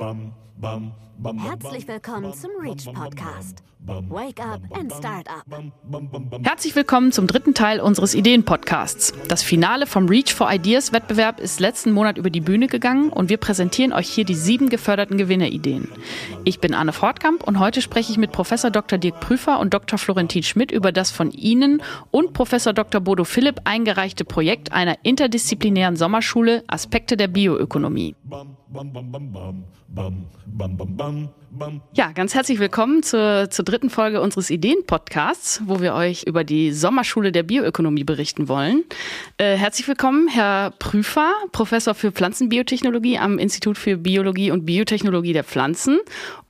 Herzlich 0.00 1.86
willkommen 1.86 2.34
zum 2.34 2.50
Reach 2.60 2.92
Podcast. 2.92 3.62
Wake 4.08 4.40
up 4.40 4.60
and 4.76 4.92
start 4.92 5.28
up. 5.28 5.44
Herzlich 6.42 6.74
willkommen 6.74 7.12
zum 7.12 7.28
dritten 7.28 7.54
Teil 7.54 7.78
unseres 7.78 8.16
Ideen-Podcasts. 8.16 9.12
Das 9.28 9.44
Finale 9.44 9.86
vom 9.86 10.08
Reach 10.08 10.34
for 10.34 10.50
Ideas 10.50 10.92
Wettbewerb 10.92 11.38
ist 11.38 11.60
letzten 11.60 11.92
Monat 11.92 12.18
über 12.18 12.30
die 12.30 12.40
Bühne 12.40 12.66
gegangen 12.66 13.10
und 13.10 13.28
wir 13.28 13.36
präsentieren 13.36 13.92
euch 13.92 14.08
hier 14.08 14.24
die 14.24 14.34
sieben 14.34 14.68
geförderten 14.68 15.16
Gewinnerideen. 15.16 15.88
Ich 16.44 16.58
bin 16.58 16.74
Anne 16.74 16.92
Fortkamp 16.92 17.44
und 17.44 17.60
heute 17.60 17.80
spreche 17.80 18.10
ich 18.10 18.18
mit 18.18 18.32
Professor 18.32 18.72
Dr. 18.72 18.98
Dirk 18.98 19.20
Prüfer 19.20 19.60
und 19.60 19.74
Dr. 19.74 19.96
Florentin 19.96 20.42
Schmidt 20.42 20.72
über 20.72 20.90
das 20.90 21.12
von 21.12 21.30
Ihnen 21.30 21.82
und 22.10 22.32
Professor 22.32 22.72
Dr. 22.72 23.00
Bodo 23.00 23.22
Philipp 23.22 23.60
eingereichte 23.62 24.24
Projekt 24.24 24.72
einer 24.72 24.96
interdisziplinären 25.04 25.94
Sommerschule 25.94 26.64
Aspekte 26.66 27.16
der 27.16 27.28
Bioökonomie. 27.28 28.16
Ja, 31.92 32.12
ganz 32.12 32.34
herzlich 32.34 32.58
willkommen 32.58 33.02
zur, 33.02 33.48
zur 33.50 33.64
dritten 33.64 33.88
Folge 33.88 34.20
unseres 34.20 34.50
Ideen-Podcasts, 34.50 35.62
wo 35.66 35.80
wir 35.80 35.94
euch 35.94 36.24
über 36.24 36.42
die 36.42 36.72
Sommerschule 36.72 37.30
der 37.30 37.44
Bioökonomie 37.44 38.04
berichten 38.04 38.48
wollen. 38.48 38.82
Äh, 39.38 39.56
herzlich 39.56 39.86
willkommen, 39.86 40.28
Herr 40.28 40.72
Prüfer, 40.72 41.32
Professor 41.52 41.94
für 41.94 42.10
Pflanzenbiotechnologie 42.10 43.18
am 43.18 43.38
Institut 43.38 43.78
für 43.78 43.96
Biologie 43.96 44.50
und 44.50 44.66
Biotechnologie 44.66 45.32
der 45.32 45.44
Pflanzen 45.44 46.00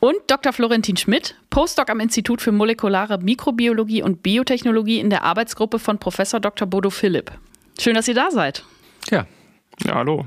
und 0.00 0.16
Dr. 0.26 0.52
Florentin 0.52 0.96
Schmidt, 0.96 1.36
Postdoc 1.50 1.90
am 1.90 2.00
Institut 2.00 2.40
für 2.40 2.52
molekulare 2.52 3.18
Mikrobiologie 3.18 4.02
und 4.02 4.22
Biotechnologie 4.22 4.98
in 4.98 5.10
der 5.10 5.24
Arbeitsgruppe 5.24 5.78
von 5.78 5.98
Professor 5.98 6.40
Dr. 6.40 6.66
Bodo 6.66 6.90
Philipp. 6.90 7.32
Schön, 7.78 7.94
dass 7.94 8.08
ihr 8.08 8.14
da 8.14 8.30
seid. 8.30 8.64
Ja, 9.10 9.26
ja 9.84 9.94
hallo. 9.94 10.24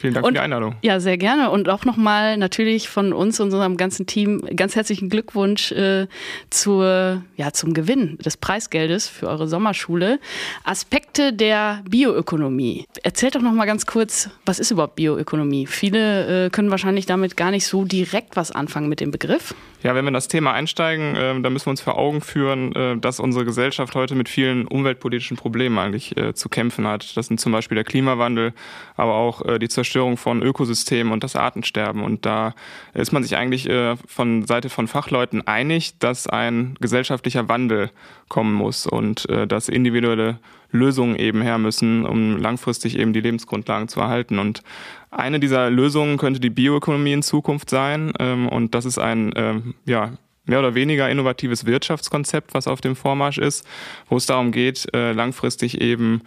Vielen 0.00 0.14
Dank 0.14 0.24
und, 0.24 0.30
für 0.30 0.34
die 0.34 0.44
Einladung. 0.44 0.76
Ja, 0.82 1.00
sehr 1.00 1.18
gerne. 1.18 1.50
Und 1.50 1.68
auch 1.68 1.84
nochmal 1.84 2.36
natürlich 2.36 2.88
von 2.88 3.12
uns 3.12 3.40
und 3.40 3.48
unserem 3.48 3.76
ganzen 3.76 4.06
Team 4.06 4.42
ganz 4.54 4.76
herzlichen 4.76 5.08
Glückwunsch 5.08 5.72
äh, 5.72 6.06
zur, 6.50 7.22
ja, 7.36 7.52
zum 7.52 7.74
Gewinn 7.74 8.16
des 8.18 8.36
Preisgeldes 8.36 9.08
für 9.08 9.26
eure 9.26 9.48
Sommerschule. 9.48 10.20
Aspekte 10.62 11.32
der 11.32 11.82
Bioökonomie. 11.88 12.84
Erzählt 13.02 13.34
doch 13.34 13.42
nochmal 13.42 13.66
ganz 13.66 13.86
kurz, 13.86 14.30
was 14.46 14.60
ist 14.60 14.70
überhaupt 14.70 14.94
Bioökonomie? 14.94 15.66
Viele 15.66 16.46
äh, 16.46 16.50
können 16.50 16.70
wahrscheinlich 16.70 17.06
damit 17.06 17.36
gar 17.36 17.50
nicht 17.50 17.66
so 17.66 17.84
direkt 17.84 18.36
was 18.36 18.52
anfangen 18.52 18.88
mit 18.88 19.00
dem 19.00 19.10
Begriff. 19.10 19.52
Ja, 19.82 19.94
wenn 19.94 20.04
wir 20.04 20.08
in 20.08 20.14
das 20.14 20.28
Thema 20.28 20.52
einsteigen, 20.52 21.16
äh, 21.16 21.40
dann 21.40 21.52
müssen 21.52 21.66
wir 21.66 21.70
uns 21.70 21.80
vor 21.80 21.98
Augen 21.98 22.20
führen, 22.20 22.72
äh, 22.74 22.96
dass 22.98 23.18
unsere 23.18 23.44
Gesellschaft 23.44 23.96
heute 23.96 24.14
mit 24.14 24.28
vielen 24.28 24.66
umweltpolitischen 24.66 25.36
Problemen 25.36 25.78
eigentlich 25.78 26.16
äh, 26.16 26.34
zu 26.34 26.48
kämpfen 26.48 26.86
hat. 26.86 27.16
Das 27.16 27.26
sind 27.26 27.40
zum 27.40 27.50
Beispiel 27.50 27.74
der 27.74 27.84
Klimawandel, 27.84 28.52
aber 28.96 29.14
auch 29.14 29.44
äh, 29.44 29.58
die 29.58 29.68
Zerstörung 29.68 29.87
von 29.92 30.42
Ökosystemen 30.42 31.12
und 31.12 31.24
das 31.24 31.36
Artensterben. 31.36 32.02
Und 32.02 32.26
da 32.26 32.54
ist 32.94 33.12
man 33.12 33.22
sich 33.22 33.36
eigentlich 33.36 33.68
äh, 33.68 33.96
von 34.06 34.46
Seite 34.46 34.68
von 34.68 34.88
Fachleuten 34.88 35.46
einig, 35.46 35.98
dass 35.98 36.26
ein 36.26 36.76
gesellschaftlicher 36.80 37.48
Wandel 37.48 37.90
kommen 38.28 38.52
muss 38.52 38.86
und 38.86 39.28
äh, 39.28 39.46
dass 39.46 39.68
individuelle 39.68 40.38
Lösungen 40.70 41.16
eben 41.16 41.40
her 41.42 41.58
müssen, 41.58 42.04
um 42.04 42.36
langfristig 42.36 42.98
eben 42.98 43.12
die 43.12 43.20
Lebensgrundlagen 43.20 43.88
zu 43.88 44.00
erhalten. 44.00 44.38
Und 44.38 44.62
eine 45.10 45.40
dieser 45.40 45.70
Lösungen 45.70 46.18
könnte 46.18 46.40
die 46.40 46.50
Bioökonomie 46.50 47.14
in 47.14 47.22
Zukunft 47.22 47.70
sein. 47.70 48.12
Ähm, 48.18 48.48
und 48.48 48.74
das 48.74 48.84
ist 48.84 48.98
ein, 48.98 49.32
ähm, 49.36 49.74
ja, 49.86 50.12
mehr 50.48 50.58
oder 50.58 50.74
weniger 50.74 51.08
innovatives 51.08 51.66
Wirtschaftskonzept, 51.66 52.54
was 52.54 52.66
auf 52.66 52.80
dem 52.80 52.96
Vormarsch 52.96 53.38
ist, 53.38 53.66
wo 54.08 54.16
es 54.16 54.26
darum 54.26 54.50
geht, 54.50 54.88
äh, 54.94 55.12
langfristig 55.12 55.80
eben 55.80 56.22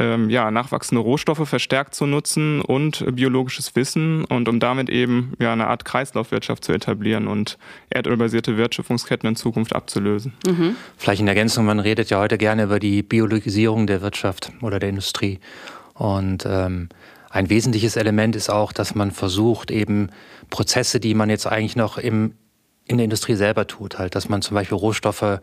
ähm, 0.00 0.30
ja, 0.30 0.50
nachwachsende 0.50 1.02
Rohstoffe 1.02 1.46
verstärkt 1.46 1.94
zu 1.94 2.06
nutzen 2.06 2.62
und 2.62 3.04
biologisches 3.14 3.76
Wissen 3.76 4.24
und 4.24 4.48
um 4.48 4.58
damit 4.58 4.88
eben 4.88 5.34
ja, 5.38 5.52
eine 5.52 5.66
Art 5.66 5.84
Kreislaufwirtschaft 5.84 6.64
zu 6.64 6.72
etablieren 6.72 7.28
und 7.28 7.58
erdölbasierte 7.90 8.56
Wertschöpfungsketten 8.56 9.28
in 9.28 9.36
Zukunft 9.36 9.76
abzulösen. 9.76 10.32
Mhm. 10.46 10.74
Vielleicht 10.96 11.20
in 11.20 11.28
Ergänzung, 11.28 11.66
man 11.66 11.80
redet 11.80 12.08
ja 12.08 12.18
heute 12.18 12.38
gerne 12.38 12.64
über 12.64 12.80
die 12.80 13.02
Biologisierung 13.02 13.86
der 13.86 14.00
Wirtschaft 14.00 14.50
oder 14.62 14.78
der 14.78 14.88
Industrie. 14.88 15.38
Und 15.92 16.46
ähm, 16.46 16.88
ein 17.28 17.50
wesentliches 17.50 17.96
Element 17.96 18.34
ist 18.36 18.48
auch, 18.48 18.72
dass 18.72 18.94
man 18.94 19.10
versucht, 19.10 19.70
eben 19.70 20.08
Prozesse, 20.48 20.98
die 20.98 21.12
man 21.12 21.28
jetzt 21.28 21.46
eigentlich 21.46 21.76
noch 21.76 21.98
im, 21.98 22.34
in 22.86 22.96
der 22.96 23.04
Industrie 23.04 23.34
selber 23.34 23.66
tut, 23.66 23.98
halt, 23.98 24.14
dass 24.14 24.30
man 24.30 24.40
zum 24.40 24.54
Beispiel 24.54 24.78
Rohstoffe 24.78 25.40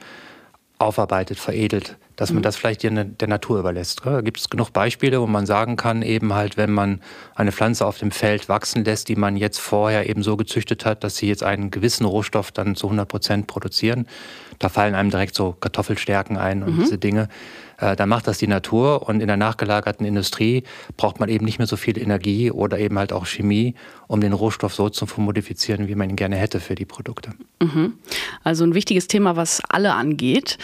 aufarbeitet, 0.80 1.38
veredelt, 1.38 1.98
dass 2.18 2.32
man 2.32 2.40
mhm. 2.40 2.44
das 2.44 2.58
vielleicht 2.58 2.84
der, 2.84 3.06
der 3.06 3.28
Natur 3.28 3.60
überlässt. 3.60 4.02
Da 4.04 4.22
gibt 4.22 4.40
es 4.40 4.50
genug 4.50 4.74
Beispiele, 4.74 5.22
wo 5.22 5.28
man 5.28 5.46
sagen 5.46 5.78
kann, 5.78 6.02
eben 6.02 6.34
halt, 6.34 6.58
wenn 6.58 6.72
man 6.72 7.00
eine 7.36 7.52
Pflanze 7.52 7.86
auf 7.86 8.00
dem 8.00 8.12
Feld 8.12 8.50
wachsen 8.50 8.84
lässt, 8.84 9.08
die 9.08 9.16
man 9.16 9.38
jetzt 9.38 9.60
vorher 9.60 10.10
eben 10.10 10.24
so 10.24 10.36
gezüchtet 10.36 10.84
hat, 10.84 11.04
dass 11.04 11.16
sie 11.16 11.28
jetzt 11.28 11.44
einen 11.44 11.72
gewissen 11.72 12.06
Rohstoff 12.06 12.52
dann 12.52 12.76
zu 12.76 12.88
100 12.88 13.08
Prozent 13.08 13.48
produzieren, 13.48 14.08
da 14.60 14.70
fallen 14.70 14.96
einem 14.96 15.12
direkt 15.12 15.36
so 15.36 15.54
Kartoffelstärken 15.54 16.38
ein 16.38 16.64
und 16.64 16.76
mhm. 16.76 16.80
diese 16.80 16.98
Dinge. 16.98 17.30
Äh, 17.78 17.96
dann 17.96 18.10
macht 18.10 18.28
das 18.28 18.40
die 18.40 18.48
Natur 18.48 19.08
und 19.08 19.22
in 19.22 19.28
der 19.28 19.38
nachgelagerten 19.38 20.06
Industrie 20.06 20.64
braucht 20.98 21.20
man 21.20 21.30
eben 21.30 21.46
nicht 21.46 21.60
mehr 21.60 21.68
so 21.68 21.78
viel 21.78 22.00
Energie 22.00 22.50
oder 22.50 22.80
eben 22.80 22.98
halt 22.98 23.14
auch 23.14 23.28
Chemie, 23.28 23.76
um 24.08 24.22
den 24.22 24.34
Rohstoff 24.34 24.74
so 24.74 24.90
zu 24.90 25.06
modifizieren, 25.18 25.88
wie 25.88 25.94
man 25.94 26.10
ihn 26.10 26.16
gerne 26.16 26.36
hätte 26.38 26.60
für 26.60 26.74
die 26.74 26.86
Produkte. 26.86 27.32
Mhm. 27.62 27.94
Also 28.44 28.64
ein 28.64 28.74
wichtiges 28.74 29.08
Thema, 29.08 29.36
was 29.36 29.62
alle 29.70 29.94
angeht. 29.94 30.58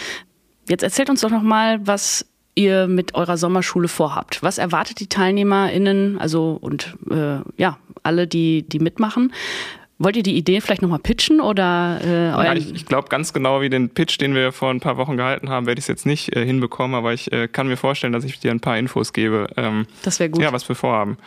Jetzt 0.67 0.83
erzählt 0.83 1.09
uns 1.09 1.21
doch 1.21 1.29
noch 1.29 1.41
mal, 1.41 1.85
was 1.85 2.25
ihr 2.55 2.87
mit 2.87 3.15
eurer 3.15 3.37
Sommerschule 3.37 3.87
vorhabt. 3.87 4.43
Was 4.43 4.57
erwartet 4.57 4.99
die 4.99 5.07
TeilnehmerInnen, 5.07 6.19
also 6.19 6.57
und 6.61 6.95
äh, 7.09 7.39
ja, 7.57 7.77
alle, 8.03 8.27
die, 8.27 8.63
die 8.63 8.79
mitmachen? 8.79 9.33
Wollt 9.99 10.17
ihr 10.17 10.23
die 10.23 10.35
Idee 10.35 10.59
vielleicht 10.59 10.81
nochmal 10.81 10.99
pitchen 10.99 11.39
oder 11.39 11.99
äh, 12.03 12.29
ja, 12.29 12.53
Ich, 12.53 12.73
ich 12.73 12.85
glaube 12.85 13.09
ganz 13.09 13.31
genau 13.31 13.61
wie 13.61 13.69
den 13.69 13.89
Pitch, 13.89 14.19
den 14.19 14.35
wir 14.35 14.51
vor 14.51 14.69
ein 14.69 14.79
paar 14.79 14.97
Wochen 14.97 15.17
gehalten 15.17 15.49
haben, 15.49 15.65
werde 15.65 15.79
ich 15.79 15.83
es 15.83 15.87
jetzt 15.87 16.05
nicht 16.05 16.35
äh, 16.35 16.45
hinbekommen, 16.45 16.95
aber 16.95 17.13
ich 17.13 17.31
äh, 17.31 17.47
kann 17.47 17.67
mir 17.67 17.77
vorstellen, 17.77 18.11
dass 18.11 18.23
ich 18.23 18.39
dir 18.39 18.51
ein 18.51 18.59
paar 18.59 18.77
Infos 18.77 19.13
gebe. 19.13 19.47
Ähm, 19.55 19.85
das 20.01 20.19
wäre 20.19 20.29
gut. 20.29 20.41
Ja, 20.41 20.51
was 20.51 20.67
wir 20.67 20.75
vorhaben. 20.75 21.17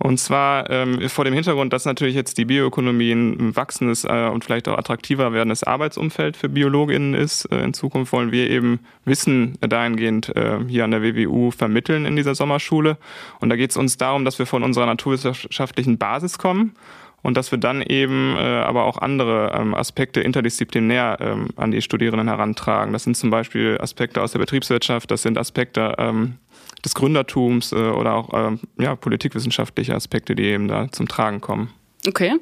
Und 0.00 0.18
zwar 0.18 0.70
ähm, 0.70 1.08
vor 1.08 1.24
dem 1.24 1.34
Hintergrund, 1.34 1.72
dass 1.72 1.84
natürlich 1.84 2.14
jetzt 2.14 2.38
die 2.38 2.44
Bioökonomie 2.44 3.12
ein 3.12 3.56
wachsendes 3.56 4.04
äh, 4.04 4.28
und 4.32 4.44
vielleicht 4.44 4.68
auch 4.68 4.78
attraktiver 4.78 5.32
werdendes 5.32 5.64
Arbeitsumfeld 5.64 6.36
für 6.36 6.48
BiologInnen 6.48 7.14
ist. 7.14 7.46
Äh, 7.46 7.64
in 7.64 7.74
Zukunft 7.74 8.12
wollen 8.12 8.30
wir 8.30 8.48
eben 8.48 8.78
Wissen 9.04 9.58
dahingehend 9.60 10.34
äh, 10.36 10.60
hier 10.68 10.84
an 10.84 10.92
der 10.92 11.02
WWU 11.02 11.50
vermitteln 11.50 12.06
in 12.06 12.14
dieser 12.14 12.36
Sommerschule. 12.36 12.96
Und 13.40 13.48
da 13.48 13.56
geht 13.56 13.70
es 13.70 13.76
uns 13.76 13.96
darum, 13.96 14.24
dass 14.24 14.38
wir 14.38 14.46
von 14.46 14.62
unserer 14.62 14.86
naturwissenschaftlichen 14.86 15.98
Basis 15.98 16.38
kommen 16.38 16.74
und 17.22 17.36
dass 17.36 17.50
wir 17.50 17.58
dann 17.58 17.82
eben 17.82 18.36
äh, 18.36 18.40
aber 18.40 18.84
auch 18.84 18.98
andere 18.98 19.52
ähm, 19.54 19.74
Aspekte 19.74 20.20
interdisziplinär 20.20 21.18
ähm, 21.20 21.48
an 21.56 21.70
die 21.70 21.82
Studierenden 21.82 22.28
herantragen. 22.28 22.92
Das 22.92 23.04
sind 23.04 23.16
zum 23.16 23.30
Beispiel 23.30 23.78
Aspekte 23.80 24.22
aus 24.22 24.32
der 24.32 24.38
Betriebswirtschaft, 24.38 25.10
das 25.10 25.22
sind 25.22 25.38
Aspekte 25.38 25.94
ähm, 25.98 26.38
des 26.84 26.94
Gründertums 26.94 27.72
äh, 27.72 27.76
oder 27.76 28.14
auch 28.14 28.30
ähm, 28.32 28.60
ja, 28.78 28.94
politikwissenschaftliche 28.96 29.94
Aspekte, 29.94 30.34
die 30.34 30.44
eben 30.44 30.68
da 30.68 30.90
zum 30.90 31.08
Tragen 31.08 31.40
kommen. 31.40 31.70
Okay. 32.06 32.34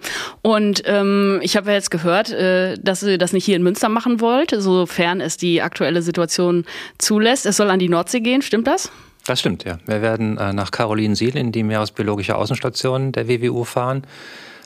Und 0.42 0.82
ähm, 0.84 1.40
ich 1.42 1.56
habe 1.56 1.70
ja 1.70 1.74
jetzt 1.74 1.90
gehört, 1.90 2.30
äh, 2.30 2.76
dass 2.78 3.02
ihr 3.02 3.18
das 3.18 3.32
nicht 3.32 3.44
hier 3.44 3.56
in 3.56 3.62
Münster 3.62 3.88
machen 3.88 4.20
wollt, 4.20 4.54
sofern 4.56 5.20
es 5.20 5.38
die 5.38 5.62
aktuelle 5.62 6.02
Situation 6.02 6.66
zulässt. 6.98 7.46
Es 7.46 7.56
soll 7.56 7.70
an 7.70 7.78
die 7.78 7.88
Nordsee 7.88 8.20
gehen, 8.20 8.42
stimmt 8.42 8.66
das? 8.66 8.92
Das 9.26 9.40
stimmt, 9.40 9.64
ja. 9.64 9.78
Wir 9.86 10.02
werden 10.02 10.36
äh, 10.36 10.52
nach 10.52 10.70
Carolinensiel 10.70 11.36
in 11.36 11.52
die 11.52 11.62
Meeresbiologische 11.62 12.36
Außenstation 12.36 13.12
der 13.12 13.28
WWU 13.28 13.64
fahren. 13.64 14.02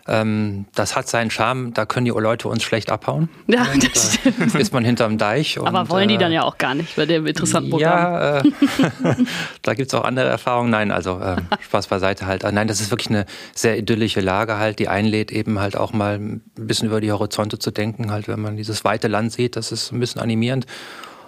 Ähm, 0.09 0.67
das 0.75 0.97
hat 0.97 1.09
seinen 1.09 1.31
Charme, 1.31 1.73
da 1.75 1.87
können 1.87 2.05
die 2.05 2.11
Leute 2.11 2.49
uns 2.49 2.63
schlecht 2.63 2.91
abhauen. 2.91 3.29
Ja, 3.47 3.67
das 3.93 4.15
stimmt. 4.15 4.55
ist 4.55 4.73
man 4.73 4.85
hinterm 4.85 5.19
Deich. 5.19 5.59
Und, 5.59 5.67
Aber 5.67 5.89
wollen 5.91 6.09
die 6.09 6.19
dann 6.19 6.33
äh, 6.33 6.37
ja 6.37 6.43
auch 6.43 6.59
gar 6.59 6.75
nicht 6.75 6.97
bei 6.97 7.07
dem 7.07 7.27
interessanten 7.27 7.71
Programm. 7.71 8.13
Ja, 8.13 8.39
äh, 8.39 8.43
da 9.63 9.75
gibt 9.75 9.93
es 9.93 9.95
auch 9.95 10.05
andere 10.05 10.29
Erfahrungen. 10.29 10.71
Nein, 10.71 10.91
also 10.91 11.19
äh, 11.19 11.37
Spaß 11.61 11.89
beiseite 11.89 12.27
halt. 12.27 12.43
Nein, 12.43 12.69
das 12.69 12.81
ist 12.81 12.91
wirklich 12.91 13.11
eine 13.11 13.27
sehr 13.55 13.79
idyllische 13.79 14.21
Lage 14.21 14.57
halt, 14.57 14.79
die 14.79 14.89
einlädt 14.89 15.31
eben 15.31 15.59
halt 15.61 15.77
auch 15.77 15.93
mal 15.93 16.17
ein 16.17 16.43
bisschen 16.55 16.89
über 16.89 17.01
die 17.01 17.13
Horizonte 17.13 17.59
zu 17.59 17.71
denken, 17.71 18.11
halt, 18.11 18.29
wenn 18.29 18.41
man 18.41 18.57
dieses 18.57 18.85
weite 18.85 19.09
Land 19.09 19.33
sieht, 19.33 19.57
das 19.57 19.73
ist 19.73 19.93
ein 19.93 20.01
bisschen 20.01 20.21
animierend. 20.21 20.67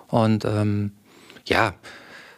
Und 0.08 0.44
ähm, 0.44 0.92
ja, 1.46 1.74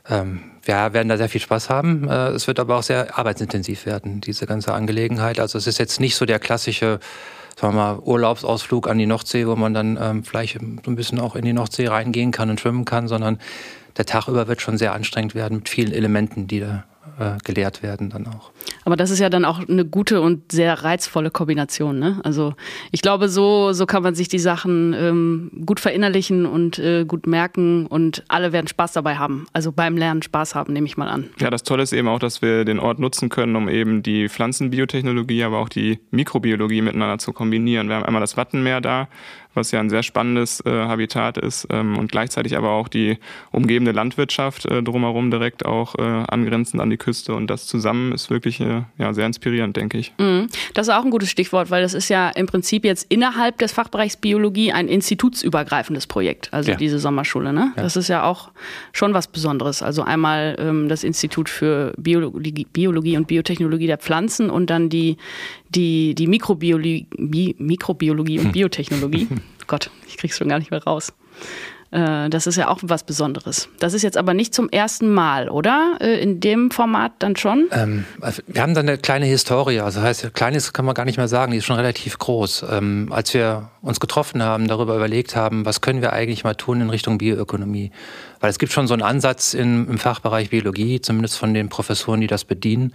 ähm, 0.08 0.53
wir 0.66 0.92
werden 0.92 1.08
da 1.08 1.16
sehr 1.16 1.28
viel 1.28 1.40
Spaß 1.40 1.70
haben. 1.70 2.08
Äh, 2.08 2.28
es 2.28 2.46
wird 2.46 2.58
aber 2.58 2.76
auch 2.76 2.82
sehr 2.82 3.18
arbeitsintensiv 3.18 3.86
werden, 3.86 4.20
diese 4.20 4.46
ganze 4.46 4.72
Angelegenheit. 4.72 5.40
Also 5.40 5.58
es 5.58 5.66
ist 5.66 5.78
jetzt 5.78 6.00
nicht 6.00 6.16
so 6.16 6.26
der 6.26 6.38
klassische 6.38 7.00
sagen 7.58 7.74
wir 7.74 7.94
mal, 7.94 7.98
Urlaubsausflug 8.00 8.88
an 8.88 8.98
die 8.98 9.06
Nordsee, 9.06 9.46
wo 9.46 9.54
man 9.56 9.74
dann 9.74 9.98
ähm, 10.00 10.24
vielleicht 10.24 10.58
so 10.58 10.90
ein 10.90 10.96
bisschen 10.96 11.20
auch 11.20 11.36
in 11.36 11.44
die 11.44 11.52
Nordsee 11.52 11.86
reingehen 11.86 12.32
kann 12.32 12.50
und 12.50 12.60
schwimmen 12.60 12.84
kann, 12.84 13.08
sondern 13.08 13.38
der 13.96 14.06
Tag 14.06 14.28
über 14.28 14.48
wird 14.48 14.60
schon 14.60 14.76
sehr 14.76 14.92
anstrengend 14.92 15.34
werden 15.34 15.58
mit 15.58 15.68
vielen 15.68 15.92
Elementen, 15.92 16.48
die 16.48 16.60
da 16.60 16.84
äh, 17.18 17.38
gelehrt 17.44 17.82
werden 17.82 18.10
dann 18.10 18.26
auch. 18.26 18.50
Aber 18.84 18.96
das 18.96 19.10
ist 19.10 19.18
ja 19.18 19.28
dann 19.30 19.44
auch 19.44 19.60
eine 19.68 19.84
gute 19.84 20.20
und 20.20 20.50
sehr 20.50 20.84
reizvolle 20.84 21.30
Kombination. 21.30 21.98
Ne? 21.98 22.20
Also 22.24 22.54
ich 22.90 23.02
glaube, 23.02 23.28
so, 23.28 23.72
so 23.72 23.86
kann 23.86 24.02
man 24.02 24.14
sich 24.14 24.28
die 24.28 24.38
Sachen 24.38 24.94
ähm, 24.94 25.50
gut 25.64 25.80
verinnerlichen 25.80 26.46
und 26.46 26.78
äh, 26.78 27.04
gut 27.04 27.26
merken 27.26 27.86
und 27.86 28.24
alle 28.28 28.52
werden 28.52 28.68
Spaß 28.68 28.92
dabei 28.92 29.16
haben. 29.16 29.46
Also 29.52 29.72
beim 29.72 29.96
Lernen 29.96 30.22
Spaß 30.22 30.54
haben, 30.54 30.72
nehme 30.72 30.86
ich 30.86 30.96
mal 30.96 31.08
an. 31.08 31.30
Ja, 31.38 31.50
das 31.50 31.62
Tolle 31.62 31.82
ist 31.82 31.92
eben 31.92 32.08
auch, 32.08 32.18
dass 32.18 32.42
wir 32.42 32.64
den 32.64 32.78
Ort 32.78 32.98
nutzen 32.98 33.28
können, 33.28 33.54
um 33.56 33.68
eben 33.68 34.02
die 34.02 34.28
Pflanzenbiotechnologie, 34.28 35.44
aber 35.44 35.58
auch 35.58 35.68
die 35.68 36.00
Mikrobiologie 36.10 36.82
miteinander 36.82 37.18
zu 37.18 37.32
kombinieren. 37.32 37.88
Wir 37.88 37.96
haben 37.96 38.04
einmal 38.04 38.20
das 38.20 38.36
Wattenmeer 38.36 38.80
da, 38.80 39.08
was 39.54 39.70
ja 39.70 39.80
ein 39.80 39.90
sehr 39.90 40.02
spannendes 40.02 40.60
äh, 40.66 40.70
Habitat 40.70 41.38
ist 41.38 41.66
ähm, 41.70 41.98
und 41.98 42.10
gleichzeitig 42.10 42.56
aber 42.56 42.70
auch 42.70 42.88
die 42.88 43.18
umgebende 43.50 43.92
Landwirtschaft 43.92 44.66
äh, 44.66 44.82
drumherum 44.82 45.30
direkt 45.30 45.64
auch 45.64 45.94
äh, 45.96 46.02
angrenzend 46.02 46.80
an 46.80 46.90
die 46.90 46.96
Küste 46.96 47.34
und 47.34 47.48
das 47.48 47.66
zusammen 47.66 48.12
ist 48.12 48.30
wirklich 48.30 48.60
äh, 48.60 48.82
ja, 48.98 49.14
sehr 49.14 49.26
inspirierend, 49.26 49.76
denke 49.76 49.98
ich. 49.98 50.12
Mhm. 50.18 50.48
Das 50.74 50.88
ist 50.88 50.94
auch 50.94 51.04
ein 51.04 51.10
gutes 51.10 51.30
Stichwort, 51.30 51.70
weil 51.70 51.82
das 51.82 51.94
ist 51.94 52.08
ja 52.08 52.30
im 52.30 52.46
Prinzip 52.46 52.84
jetzt 52.84 53.06
innerhalb 53.10 53.58
des 53.58 53.72
Fachbereichs 53.72 54.16
Biologie 54.16 54.72
ein 54.72 54.88
institutsübergreifendes 54.88 56.06
Projekt, 56.06 56.52
also 56.52 56.72
ja. 56.72 56.76
diese 56.76 56.98
Sommerschule. 56.98 57.52
Ne? 57.52 57.72
Ja. 57.76 57.82
Das 57.82 57.96
ist 57.96 58.08
ja 58.08 58.24
auch 58.24 58.50
schon 58.92 59.14
was 59.14 59.28
Besonderes. 59.28 59.82
Also 59.82 60.02
einmal 60.02 60.56
ähm, 60.58 60.88
das 60.88 61.04
Institut 61.04 61.48
für 61.48 61.94
Biologie, 61.96 62.66
Biologie 62.72 63.16
und 63.16 63.26
Biotechnologie 63.26 63.86
der 63.86 63.98
Pflanzen 63.98 64.50
und 64.50 64.70
dann 64.70 64.88
die 64.88 65.16
die, 65.68 66.14
die 66.14 66.26
Mikrobiologie, 66.26 67.06
Mikrobiologie 67.58 68.38
und 68.38 68.46
hm. 68.46 68.52
Biotechnologie. 68.52 69.28
Gott, 69.66 69.90
ich 70.06 70.16
krieg's 70.16 70.36
schon 70.36 70.48
gar 70.48 70.58
nicht 70.58 70.70
mehr 70.70 70.82
raus. 70.82 71.12
Äh, 71.94 72.28
das 72.28 72.48
ist 72.48 72.56
ja 72.56 72.68
auch 72.68 72.80
was 72.82 73.04
Besonderes. 73.04 73.68
Das 73.78 73.94
ist 73.94 74.02
jetzt 74.02 74.16
aber 74.16 74.34
nicht 74.34 74.52
zum 74.52 74.68
ersten 74.68 75.14
Mal, 75.14 75.48
oder? 75.48 75.96
Äh, 76.00 76.20
in 76.20 76.40
dem 76.40 76.72
Format 76.72 77.12
dann 77.20 77.36
schon? 77.36 77.68
Ähm, 77.70 78.04
also 78.20 78.42
wir 78.48 78.62
haben 78.62 78.74
da 78.74 78.80
eine 78.80 78.98
kleine 78.98 79.26
Historie. 79.26 79.78
Also 79.78 80.02
heißt, 80.02 80.34
kleines 80.34 80.72
kann 80.72 80.84
man 80.84 80.94
gar 80.94 81.04
nicht 81.04 81.18
mehr 81.18 81.28
sagen, 81.28 81.52
die 81.52 81.58
ist 81.58 81.66
schon 81.66 81.76
relativ 81.76 82.18
groß. 82.18 82.66
Ähm, 82.68 83.12
als 83.12 83.32
wir 83.32 83.70
uns 83.80 84.00
getroffen 84.00 84.42
haben, 84.42 84.66
darüber 84.66 84.96
überlegt 84.96 85.36
haben, 85.36 85.64
was 85.64 85.80
können 85.80 86.02
wir 86.02 86.12
eigentlich 86.12 86.42
mal 86.42 86.54
tun 86.54 86.80
in 86.80 86.90
Richtung 86.90 87.18
Bioökonomie. 87.18 87.92
Weil 88.40 88.50
es 88.50 88.58
gibt 88.58 88.72
schon 88.72 88.88
so 88.88 88.94
einen 88.94 89.02
Ansatz 89.02 89.54
im, 89.54 89.88
im 89.88 89.98
Fachbereich 89.98 90.50
Biologie, 90.50 91.00
zumindest 91.00 91.38
von 91.38 91.54
den 91.54 91.68
Professoren, 91.68 92.20
die 92.20 92.26
das 92.26 92.44
bedienen 92.44 92.92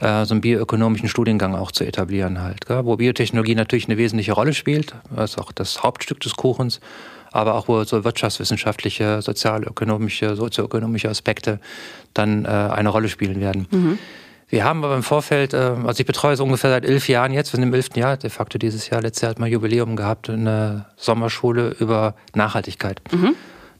äh, 0.00 0.24
so 0.24 0.34
einen 0.34 0.40
bioökonomischen 0.40 1.08
Studiengang 1.08 1.54
auch 1.54 1.72
zu 1.72 1.84
etablieren 1.84 2.42
halt, 2.42 2.66
gell? 2.66 2.84
wo 2.84 2.96
Biotechnologie 2.96 3.54
natürlich 3.54 3.86
eine 3.86 3.96
wesentliche 3.96 4.32
Rolle 4.32 4.54
spielt, 4.54 4.94
das 5.14 5.32
ist 5.32 5.38
auch 5.38 5.52
das 5.52 5.82
Hauptstück 5.82 6.20
des 6.20 6.36
Kuchens, 6.36 6.80
aber 7.32 7.54
auch 7.54 7.68
wo 7.68 7.82
so 7.84 8.04
wirtschaftswissenschaftliche, 8.04 9.20
sozialökonomische, 9.22 10.36
sozioökonomische 10.36 11.08
Aspekte 11.08 11.58
dann 12.14 12.44
äh, 12.44 12.48
eine 12.48 12.88
Rolle 12.88 13.08
spielen 13.08 13.40
werden. 13.40 13.66
Mhm. 13.70 13.98
Wir 14.48 14.64
haben 14.64 14.84
aber 14.84 14.94
im 14.94 15.02
Vorfeld, 15.02 15.52
äh, 15.52 15.56
also 15.84 16.00
ich 16.00 16.06
betreue 16.06 16.34
es 16.34 16.40
ungefähr 16.40 16.70
seit 16.70 16.84
elf 16.84 17.08
Jahren 17.08 17.32
jetzt, 17.32 17.52
wir 17.52 17.56
sind 17.56 17.68
im 17.68 17.74
elften 17.74 17.98
Jahr, 17.98 18.16
de 18.16 18.30
facto 18.30 18.58
dieses 18.58 18.88
Jahr, 18.88 19.02
letztes 19.02 19.22
Jahr 19.22 19.30
hat 19.30 19.38
man 19.38 19.50
Jubiläum 19.50 19.96
gehabt, 19.96 20.30
eine 20.30 20.86
Sommerschule 20.96 21.74
über 21.80 22.14
Nachhaltigkeit. 22.34 23.00
Mhm. 23.12 23.34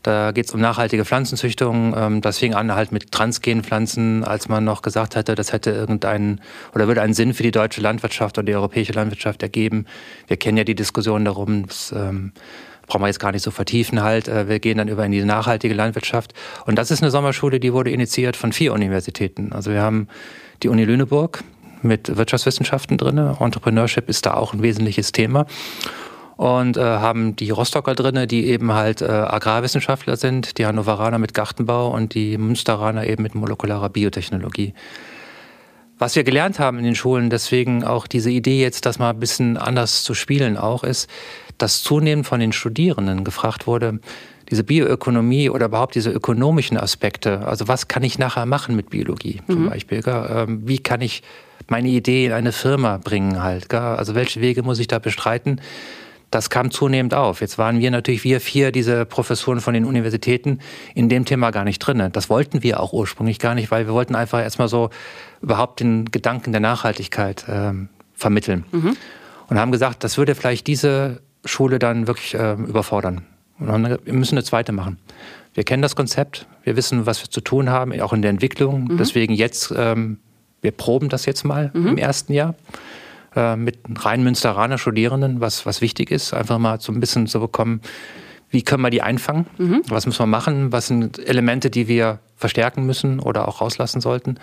Da 0.04 0.32
geht 0.32 0.46
es 0.46 0.52
um 0.52 0.60
nachhaltige 0.60 1.04
Pflanzenzüchtung. 1.06 1.94
Ähm, 1.96 2.20
das 2.20 2.38
fing 2.38 2.54
an 2.54 2.74
halt 2.74 2.92
mit 2.92 3.10
Transgenpflanzen, 3.10 4.22
als 4.22 4.48
man 4.48 4.62
noch 4.62 4.82
gesagt 4.82 5.16
hatte, 5.16 5.34
das 5.34 5.52
hätte 5.52 5.70
irgendeinen 5.70 6.42
oder 6.74 6.86
würde 6.86 7.00
einen 7.00 7.14
Sinn 7.14 7.32
für 7.32 7.42
die 7.42 7.50
deutsche 7.50 7.80
Landwirtschaft 7.80 8.36
oder 8.36 8.44
die 8.44 8.54
europäische 8.54 8.92
Landwirtschaft 8.92 9.42
ergeben. 9.42 9.86
Wir 10.28 10.36
kennen 10.36 10.58
ja 10.58 10.64
die 10.64 10.74
Diskussion 10.74 11.24
darum, 11.24 11.66
das 11.66 11.90
ähm, 11.96 12.32
brauchen 12.86 13.00
wir 13.00 13.06
jetzt 13.06 13.18
gar 13.18 13.32
nicht 13.32 13.42
so 13.42 13.50
vertiefen 13.50 14.02
halt. 14.02 14.28
Äh, 14.28 14.46
wir 14.46 14.60
gehen 14.60 14.76
dann 14.76 14.88
über 14.88 15.06
in 15.06 15.12
die 15.12 15.24
nachhaltige 15.24 15.72
Landwirtschaft. 15.72 16.34
Und 16.66 16.76
das 16.76 16.90
ist 16.90 17.02
eine 17.02 17.10
Sommerschule, 17.10 17.58
die 17.58 17.72
wurde 17.72 17.90
initiiert 17.90 18.36
von 18.36 18.52
vier 18.52 18.74
Universitäten. 18.74 19.52
Also 19.52 19.70
wir 19.70 19.80
haben 19.80 20.08
die 20.62 20.68
Uni 20.68 20.84
Lüneburg 20.84 21.42
mit 21.80 22.14
Wirtschaftswissenschaften 22.14 22.98
drin. 22.98 23.16
Entrepreneurship 23.16 24.10
ist 24.10 24.26
da 24.26 24.34
auch 24.34 24.52
ein 24.52 24.62
wesentliches 24.62 25.12
Thema 25.12 25.46
und 26.36 26.76
äh, 26.76 26.80
haben 26.80 27.36
die 27.36 27.50
Rostocker 27.50 27.94
drinne, 27.94 28.26
die 28.26 28.46
eben 28.46 28.72
halt 28.72 29.02
äh, 29.02 29.06
Agrarwissenschaftler 29.06 30.16
sind, 30.16 30.58
die 30.58 30.66
Hannoveraner 30.66 31.18
mit 31.18 31.34
Gartenbau 31.34 31.90
und 31.90 32.14
die 32.14 32.38
Münsteraner 32.38 33.06
eben 33.06 33.22
mit 33.22 33.34
molekularer 33.34 33.88
Biotechnologie. 33.88 34.74
Was 35.98 36.16
wir 36.16 36.24
gelernt 36.24 36.58
haben 36.58 36.78
in 36.78 36.84
den 36.84 36.96
Schulen, 36.96 37.30
deswegen 37.30 37.84
auch 37.84 38.08
diese 38.08 38.30
Idee 38.30 38.60
jetzt, 38.60 38.84
das 38.84 38.98
mal 38.98 39.10
ein 39.10 39.20
bisschen 39.20 39.56
anders 39.56 40.02
zu 40.02 40.14
spielen 40.14 40.56
auch, 40.56 40.82
ist, 40.82 41.08
dass 41.56 41.82
zunehmend 41.82 42.26
von 42.26 42.40
den 42.40 42.52
Studierenden 42.52 43.22
gefragt 43.22 43.68
wurde, 43.68 44.00
diese 44.50 44.64
Bioökonomie 44.64 45.50
oder 45.50 45.66
überhaupt 45.66 45.94
diese 45.94 46.10
ökonomischen 46.10 46.76
Aspekte, 46.76 47.46
also 47.46 47.68
was 47.68 47.88
kann 47.88 48.02
ich 48.02 48.18
nachher 48.18 48.44
machen 48.44 48.76
mit 48.76 48.90
Biologie 48.90 49.40
zum 49.48 49.64
mhm. 49.64 49.70
Beispiel, 49.70 50.02
ähm, 50.06 50.62
wie 50.64 50.78
kann 50.78 51.00
ich 51.00 51.22
meine 51.68 51.88
Idee 51.88 52.26
in 52.26 52.32
eine 52.32 52.52
Firma 52.52 52.98
bringen 52.98 53.42
halt, 53.42 53.72
also 53.72 54.14
welche 54.14 54.40
Wege 54.40 54.62
muss 54.62 54.80
ich 54.80 54.88
da 54.88 54.98
bestreiten, 54.98 55.60
das 56.34 56.50
kam 56.50 56.72
zunehmend 56.72 57.14
auf. 57.14 57.40
Jetzt 57.40 57.58
waren 57.58 57.78
wir 57.78 57.90
natürlich, 57.92 58.24
wir 58.24 58.40
vier, 58.40 58.72
diese 58.72 59.04
Professoren 59.04 59.60
von 59.60 59.72
den 59.72 59.84
Universitäten, 59.84 60.58
in 60.94 61.08
dem 61.08 61.24
Thema 61.24 61.52
gar 61.52 61.64
nicht 61.64 61.78
drin. 61.78 62.10
Das 62.12 62.28
wollten 62.28 62.64
wir 62.64 62.80
auch 62.80 62.92
ursprünglich 62.92 63.38
gar 63.38 63.54
nicht, 63.54 63.70
weil 63.70 63.86
wir 63.86 63.94
wollten 63.94 64.16
einfach 64.16 64.40
erstmal 64.40 64.68
so 64.68 64.90
überhaupt 65.40 65.78
den 65.78 66.06
Gedanken 66.06 66.50
der 66.50 66.60
Nachhaltigkeit 66.60 67.46
äh, 67.48 67.72
vermitteln. 68.14 68.64
Mhm. 68.72 68.96
Und 69.48 69.58
haben 69.60 69.70
gesagt, 69.70 70.02
das 70.02 70.18
würde 70.18 70.34
vielleicht 70.34 70.66
diese 70.66 71.20
Schule 71.44 71.78
dann 71.78 72.08
wirklich 72.08 72.34
äh, 72.34 72.54
überfordern. 72.54 73.22
Und 73.60 73.70
haben, 73.70 73.98
wir 74.04 74.12
müssen 74.12 74.34
eine 74.34 74.42
zweite 74.42 74.72
machen. 74.72 74.98
Wir 75.52 75.62
kennen 75.62 75.82
das 75.82 75.94
Konzept, 75.94 76.46
wir 76.64 76.74
wissen, 76.74 77.06
was 77.06 77.22
wir 77.22 77.30
zu 77.30 77.42
tun 77.42 77.70
haben, 77.70 77.98
auch 78.00 78.12
in 78.12 78.22
der 78.22 78.30
Entwicklung. 78.30 78.84
Mhm. 78.84 78.96
Deswegen 78.96 79.34
jetzt, 79.34 79.72
ähm, 79.76 80.18
wir 80.62 80.72
proben 80.72 81.08
das 81.08 81.26
jetzt 81.26 81.44
mal 81.44 81.70
mhm. 81.74 81.86
im 81.86 81.98
ersten 81.98 82.32
Jahr 82.32 82.56
äh, 83.36 83.56
mit 83.56 83.78
rein 83.96 84.22
Münsteraner 84.22 84.78
Studierenden, 84.78 85.40
was, 85.40 85.66
was 85.66 85.80
wichtig 85.80 86.10
ist, 86.10 86.34
einfach 86.34 86.58
mal 86.58 86.80
so 86.80 86.92
ein 86.92 87.00
bisschen 87.00 87.26
zu 87.26 87.40
bekommen, 87.40 87.80
wie 88.50 88.62
können 88.62 88.82
wir 88.82 88.90
die 88.90 89.02
einfangen, 89.02 89.46
mhm. 89.58 89.82
was 89.88 90.06
müssen 90.06 90.20
wir 90.20 90.26
machen, 90.26 90.70
was 90.72 90.86
sind 90.86 91.18
Elemente, 91.18 91.70
die 91.70 91.88
wir 91.88 92.20
verstärken 92.36 92.86
müssen 92.86 93.18
oder 93.18 93.48
auch 93.48 93.60
rauslassen 93.60 94.00
sollten, 94.00 94.38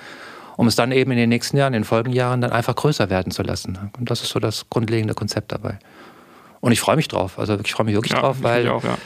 um 0.57 0.67
es 0.67 0.75
dann 0.75 0.91
eben 0.91 1.11
in 1.11 1.17
den 1.17 1.29
nächsten 1.29 1.57
Jahren, 1.57 1.73
in 1.73 1.81
den 1.81 1.85
Folgenjahren 1.85 2.41
dann 2.41 2.51
einfach 2.51 2.75
größer 2.75 3.09
werden 3.09 3.31
zu 3.31 3.41
lassen. 3.41 3.91
Und 3.97 4.11
das 4.11 4.21
ist 4.21 4.29
so 4.29 4.39
das 4.39 4.69
grundlegende 4.69 5.13
Konzept 5.13 5.51
dabei. 5.51 5.79
Und 6.59 6.73
ich 6.73 6.81
freue 6.81 6.97
mich 6.97 7.07
drauf, 7.07 7.39
also 7.39 7.57
ich 7.63 7.71
freue 7.71 7.85
mich 7.85 7.95
wirklich 7.95 8.13
ja, 8.13 8.19
drauf, 8.19 8.38
weil 8.41 8.67
auch, 8.67 8.83
ja. 8.83 8.97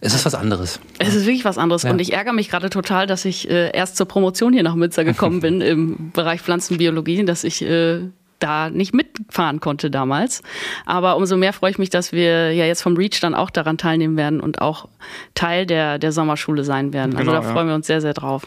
Es 0.00 0.14
ist 0.14 0.26
was 0.26 0.34
anderes. 0.34 0.78
Es 0.98 1.14
ist 1.14 1.26
wirklich 1.26 1.44
was 1.44 1.58
anderes. 1.58 1.82
Ja. 1.82 1.90
Und 1.90 2.00
ich 2.00 2.12
ärgere 2.12 2.32
mich 2.32 2.50
gerade 2.50 2.70
total, 2.70 3.06
dass 3.06 3.24
ich 3.24 3.48
äh, 3.50 3.70
erst 3.72 3.96
zur 3.96 4.06
Promotion 4.06 4.52
hier 4.52 4.62
nach 4.62 4.74
Münster 4.74 5.04
gekommen 5.04 5.40
bin 5.40 5.60
im 5.60 6.10
Bereich 6.12 6.42
Pflanzenbiologie, 6.42 7.24
dass 7.24 7.44
ich 7.44 7.62
äh, 7.62 8.00
da 8.38 8.70
nicht 8.70 8.94
mitfahren 8.94 9.60
konnte 9.60 9.90
damals. 9.90 10.42
Aber 10.84 11.16
umso 11.16 11.36
mehr 11.36 11.52
freue 11.52 11.70
ich 11.70 11.78
mich, 11.78 11.90
dass 11.90 12.12
wir 12.12 12.52
ja 12.52 12.66
jetzt 12.66 12.82
vom 12.82 12.96
Reach 12.96 13.20
dann 13.20 13.34
auch 13.34 13.50
daran 13.50 13.78
teilnehmen 13.78 14.16
werden 14.16 14.40
und 14.40 14.60
auch 14.60 14.88
Teil 15.34 15.66
der, 15.66 15.98
der 15.98 16.12
Sommerschule 16.12 16.64
sein 16.64 16.92
werden. 16.92 17.16
Also 17.16 17.30
genau, 17.30 17.42
da 17.42 17.42
freuen 17.42 17.66
ja. 17.66 17.72
wir 17.72 17.74
uns 17.76 17.86
sehr, 17.86 18.00
sehr 18.00 18.14
drauf. 18.14 18.46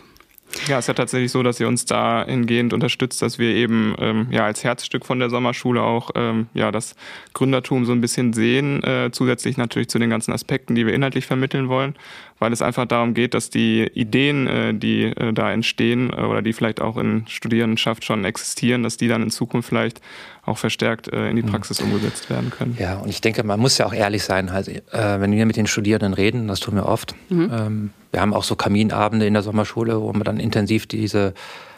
Ja, 0.68 0.78
es 0.78 0.86
ist 0.86 0.88
ja 0.88 0.94
tatsächlich 0.94 1.32
so, 1.32 1.44
dass 1.44 1.60
ihr 1.60 1.68
uns 1.68 1.86
dahingehend 1.86 2.74
unterstützt, 2.74 3.22
dass 3.22 3.38
wir 3.40 3.50
eben 3.50 3.96
ähm, 4.00 4.28
ja 4.32 4.46
als 4.46 4.64
Herzstück 4.64 5.06
von 5.06 5.20
der 5.20 5.30
Sommerschule 5.30 5.82
auch 5.82 6.12
ähm, 6.16 6.48
ja 6.54 6.72
das 6.72 6.96
Gründertum 7.34 7.86
so 7.86 7.92
ein 7.92 8.02
bisschen 8.02 8.34
sehen, 8.34 8.84
äh, 8.84 9.10
zusätzlich 9.12 9.58
natürlich 9.58 9.90
zu 9.90 10.00
den 10.00 10.10
ganzen 10.10 10.32
Aspekten, 10.32 10.76
die 10.76 10.86
wir 10.86 10.94
inhaltlich 10.94 11.26
vermitteln 11.26 11.70
wollen, 11.70 11.96
weil 12.40 12.52
es 12.52 12.62
einfach 12.62 12.86
darum 12.86 13.14
geht, 13.14 13.34
dass 13.34 13.50
die 13.50 13.84
Ideen, 13.94 14.48
äh, 14.48 14.74
die 14.74 15.04
äh, 15.04 15.34
da 15.34 15.52
entstehen 15.52 16.12
äh, 16.12 16.22
oder 16.22 16.42
die 16.42 16.54
vielleicht 16.54 16.82
auch 16.82 16.98
in 16.98 17.26
Studierendenschaft 17.28 18.04
schon 18.04 18.26
existieren, 18.26 18.84
dass 18.84 18.98
die 18.98 19.08
dann 19.08 19.24
in 19.24 19.32
Zukunft 19.32 19.70
vielleicht 19.70 20.02
auch 20.46 20.58
verstärkt 20.58 21.08
äh, 21.10 21.30
in 21.30 21.36
die 21.36 21.44
mhm. 21.44 21.48
Praxis 21.52 21.80
umgesetzt 21.80 22.30
werden 22.30 22.50
können. 22.50 22.76
Ja, 22.80 22.98
und 22.98 23.10
ich 23.10 23.22
denke, 23.22 23.44
man 23.44 23.60
muss 23.60 23.78
ja 23.78 23.86
auch 23.86 23.94
ehrlich 23.94 24.24
sein, 24.24 24.52
halt, 24.52 24.68
äh, 24.68 24.82
wenn 24.92 25.32
wir 25.32 25.46
mit 25.46 25.58
den 25.58 25.68
Studierenden 25.68 26.14
reden, 26.14 26.48
das 26.48 26.60
tun 26.60 26.76
wir 26.76 26.88
oft. 26.88 27.16
Mhm. 27.30 27.52
Ähm, 27.54 27.90
wir 28.12 28.22
haben 28.22 28.34
auch 28.34 28.44
so 28.44 28.56
Kaminabende 28.56 29.26
in 29.26 29.34
der 29.34 29.44
Sommerschule, 29.44 30.02
wo 30.02 30.12
man 30.14 30.24
dann 30.24 30.40
intensiv 30.40 30.88
diese 30.88 31.34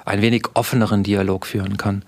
ein 0.06 0.22
wenig 0.22 0.44
offeneren 0.54 1.04
Dialog 1.04 1.46
führen 1.46 1.78
kann. 1.78 2.04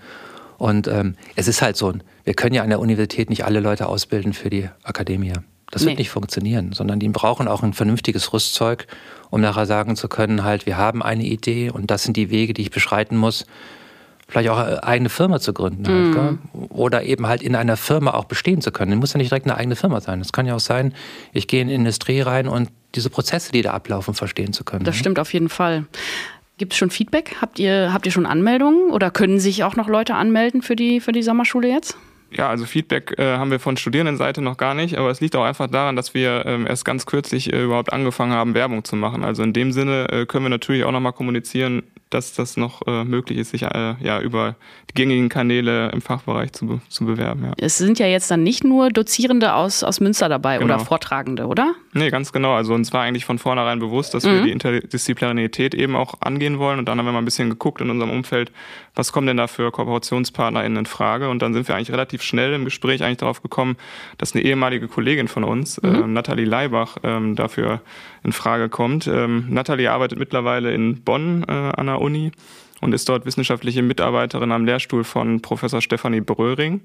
Und 0.57 0.87
ähm, 0.87 1.15
es 1.35 1.47
ist 1.47 1.61
halt 1.61 1.77
so, 1.77 1.93
wir 2.23 2.33
können 2.33 2.55
ja 2.55 2.63
an 2.63 2.69
der 2.69 2.79
Universität 2.79 3.29
nicht 3.29 3.45
alle 3.45 3.59
Leute 3.59 3.87
ausbilden 3.87 4.33
für 4.33 4.49
die 4.49 4.69
Akademie. 4.83 5.33
Das 5.71 5.81
nee. 5.81 5.89
wird 5.89 5.99
nicht 5.99 6.09
funktionieren, 6.09 6.71
sondern 6.73 6.99
die 6.99 7.09
brauchen 7.09 7.47
auch 7.47 7.63
ein 7.63 7.73
vernünftiges 7.73 8.31
Rüstzeug, 8.31 8.87
um 9.29 9.41
nachher 9.41 9.65
sagen 9.65 9.95
zu 9.95 10.07
können, 10.07 10.43
halt, 10.43 10.65
wir 10.65 10.77
haben 10.77 11.01
eine 11.01 11.23
Idee 11.23 11.71
und 11.71 11.89
das 11.89 12.03
sind 12.03 12.15
die 12.15 12.29
Wege, 12.29 12.53
die 12.53 12.61
ich 12.61 12.71
beschreiten 12.71 13.17
muss, 13.17 13.45
vielleicht 14.27 14.49
auch 14.49 14.59
eine 14.59 14.83
eigene 14.83 15.09
Firma 15.09 15.39
zu 15.39 15.51
gründen. 15.51 15.87
Halt, 15.87 16.33
mm. 16.53 16.62
Oder 16.73 17.03
eben 17.03 17.27
halt 17.27 17.41
in 17.41 17.55
einer 17.55 17.77
Firma 17.77 18.11
auch 18.11 18.25
bestehen 18.25 18.61
zu 18.61 18.71
können. 18.71 18.93
Es 18.93 18.99
muss 18.99 19.13
ja 19.13 19.17
nicht 19.17 19.31
direkt 19.31 19.45
eine 19.45 19.55
eigene 19.55 19.75
Firma 19.75 20.01
sein. 20.01 20.19
Es 20.21 20.31
kann 20.31 20.45
ja 20.45 20.55
auch 20.55 20.59
sein, 20.59 20.93
ich 21.31 21.47
gehe 21.47 21.61
in 21.61 21.67
die 21.67 21.75
Industrie 21.75 22.21
rein 22.21 22.47
und 22.47 22.69
diese 22.95 23.09
Prozesse, 23.09 23.51
die 23.51 23.61
da 23.61 23.71
ablaufen, 23.71 24.13
verstehen 24.13 24.53
zu 24.53 24.63
können. 24.63 24.83
Das 24.83 24.95
ne? 24.95 24.99
stimmt 24.99 25.19
auf 25.19 25.33
jeden 25.33 25.49
Fall. 25.49 25.85
Gibt 26.57 26.73
es 26.73 26.77
schon 26.77 26.91
Feedback? 26.91 27.37
Habt 27.41 27.59
ihr, 27.59 27.91
habt 27.93 28.05
ihr 28.05 28.11
schon 28.11 28.25
Anmeldungen 28.25 28.91
oder 28.91 29.11
können 29.11 29.39
sich 29.39 29.63
auch 29.63 29.75
noch 29.75 29.87
Leute 29.87 30.15
anmelden 30.15 30.61
für 30.61 30.75
die, 30.75 30.99
für 30.99 31.11
die 31.11 31.23
Sommerschule 31.23 31.67
jetzt? 31.67 31.97
Ja, 32.35 32.49
also 32.49 32.65
Feedback 32.65 33.13
äh, 33.19 33.37
haben 33.37 33.51
wir 33.51 33.59
von 33.59 33.77
Studierendenseite 33.77 34.41
noch 34.41 34.57
gar 34.57 34.73
nicht, 34.73 34.97
aber 34.97 35.09
es 35.11 35.21
liegt 35.21 35.35
auch 35.35 35.43
einfach 35.43 35.67
daran, 35.67 35.95
dass 35.95 36.13
wir 36.13 36.45
ähm, 36.45 36.65
erst 36.65 36.83
ganz 36.83 37.05
kürzlich 37.05 37.53
äh, 37.53 37.63
überhaupt 37.63 37.93
angefangen 37.93 38.33
haben, 38.33 38.55
Werbung 38.55 38.83
zu 38.83 38.95
machen. 38.95 39.23
Also 39.23 39.43
in 39.43 39.53
dem 39.53 39.71
Sinne 39.71 40.07
äh, 40.09 40.25
können 40.25 40.45
wir 40.45 40.49
natürlich 40.49 40.83
auch 40.83 40.91
nochmal 40.91 41.13
kommunizieren, 41.13 41.83
dass 42.13 42.33
das 42.33 42.57
noch 42.57 42.85
äh, 42.87 43.03
möglich 43.03 43.37
ist, 43.37 43.51
sich 43.51 43.63
äh, 43.63 43.95
ja 43.99 44.19
über 44.21 44.55
die 44.89 44.93
gängigen 44.93 45.29
Kanäle 45.29 45.89
im 45.91 46.01
Fachbereich 46.01 46.51
zu, 46.53 46.79
zu 46.89 47.05
bewerben. 47.05 47.45
Ja. 47.45 47.53
Es 47.57 47.77
sind 47.77 47.99
ja 47.99 48.07
jetzt 48.07 48.29
dann 48.29 48.43
nicht 48.43 48.63
nur 48.63 48.89
Dozierende 48.89 49.53
aus, 49.53 49.83
aus 49.83 49.99
Münster 49.99 50.29
dabei 50.29 50.57
genau. 50.57 50.75
oder 50.75 50.85
Vortragende, 50.85 51.47
oder? 51.47 51.73
Nee, 51.93 52.09
ganz 52.09 52.31
genau. 52.31 52.53
Also 52.53 52.73
uns 52.73 52.93
war 52.93 53.01
eigentlich 53.01 53.25
von 53.25 53.39
vornherein 53.39 53.79
bewusst, 53.79 54.13
dass 54.13 54.23
mhm. 54.25 54.29
wir 54.29 54.41
die 54.43 54.51
Interdisziplinarität 54.51 55.75
eben 55.75 55.95
auch 55.95 56.15
angehen 56.21 56.59
wollen. 56.59 56.79
Und 56.79 56.85
dann 56.85 56.97
haben 56.97 57.05
wir 57.05 57.11
mal 57.11 57.19
ein 57.19 57.25
bisschen 57.25 57.49
geguckt 57.49 57.81
in 57.81 57.89
unserem 57.89 58.11
Umfeld, 58.11 58.51
was 58.95 59.11
kommen 59.11 59.27
denn 59.27 59.37
da 59.37 59.47
für 59.47 59.71
KooperationspartnerInnen 59.71 60.79
in 60.79 60.85
Frage? 60.85 61.29
Und 61.29 61.41
dann 61.41 61.53
sind 61.53 61.67
wir 61.67 61.75
eigentlich 61.75 61.91
relativ 61.91 62.21
schnell 62.21 62.53
im 62.53 62.65
Gespräch 62.65 63.03
eigentlich 63.03 63.17
darauf 63.17 63.41
gekommen, 63.41 63.77
dass 64.17 64.33
eine 64.33 64.43
ehemalige 64.43 64.87
Kollegin 64.87 65.27
von 65.27 65.43
uns, 65.43 65.81
mhm. 65.81 65.95
äh, 65.95 66.07
Nathalie 66.07 66.45
Leibach, 66.45 66.97
ähm, 67.03 67.35
dafür 67.35 67.81
in 68.23 68.31
Frage 68.31 68.69
kommt. 68.69 69.07
Ähm, 69.07 69.47
Nathalie 69.49 69.91
arbeitet 69.91 70.19
mittlerweile 70.19 70.73
in 70.73 71.01
Bonn 71.03 71.43
äh, 71.47 71.51
an 71.51 71.87
der 71.87 72.01
Uni 72.03 72.31
und 72.81 72.93
ist 72.93 73.07
dort 73.09 73.25
wissenschaftliche 73.25 73.81
Mitarbeiterin 73.81 74.51
am 74.51 74.65
Lehrstuhl 74.65 75.03
von 75.03 75.41
Professor 75.41 75.81
Stefanie 75.81 76.21
Bröhring. 76.21 76.81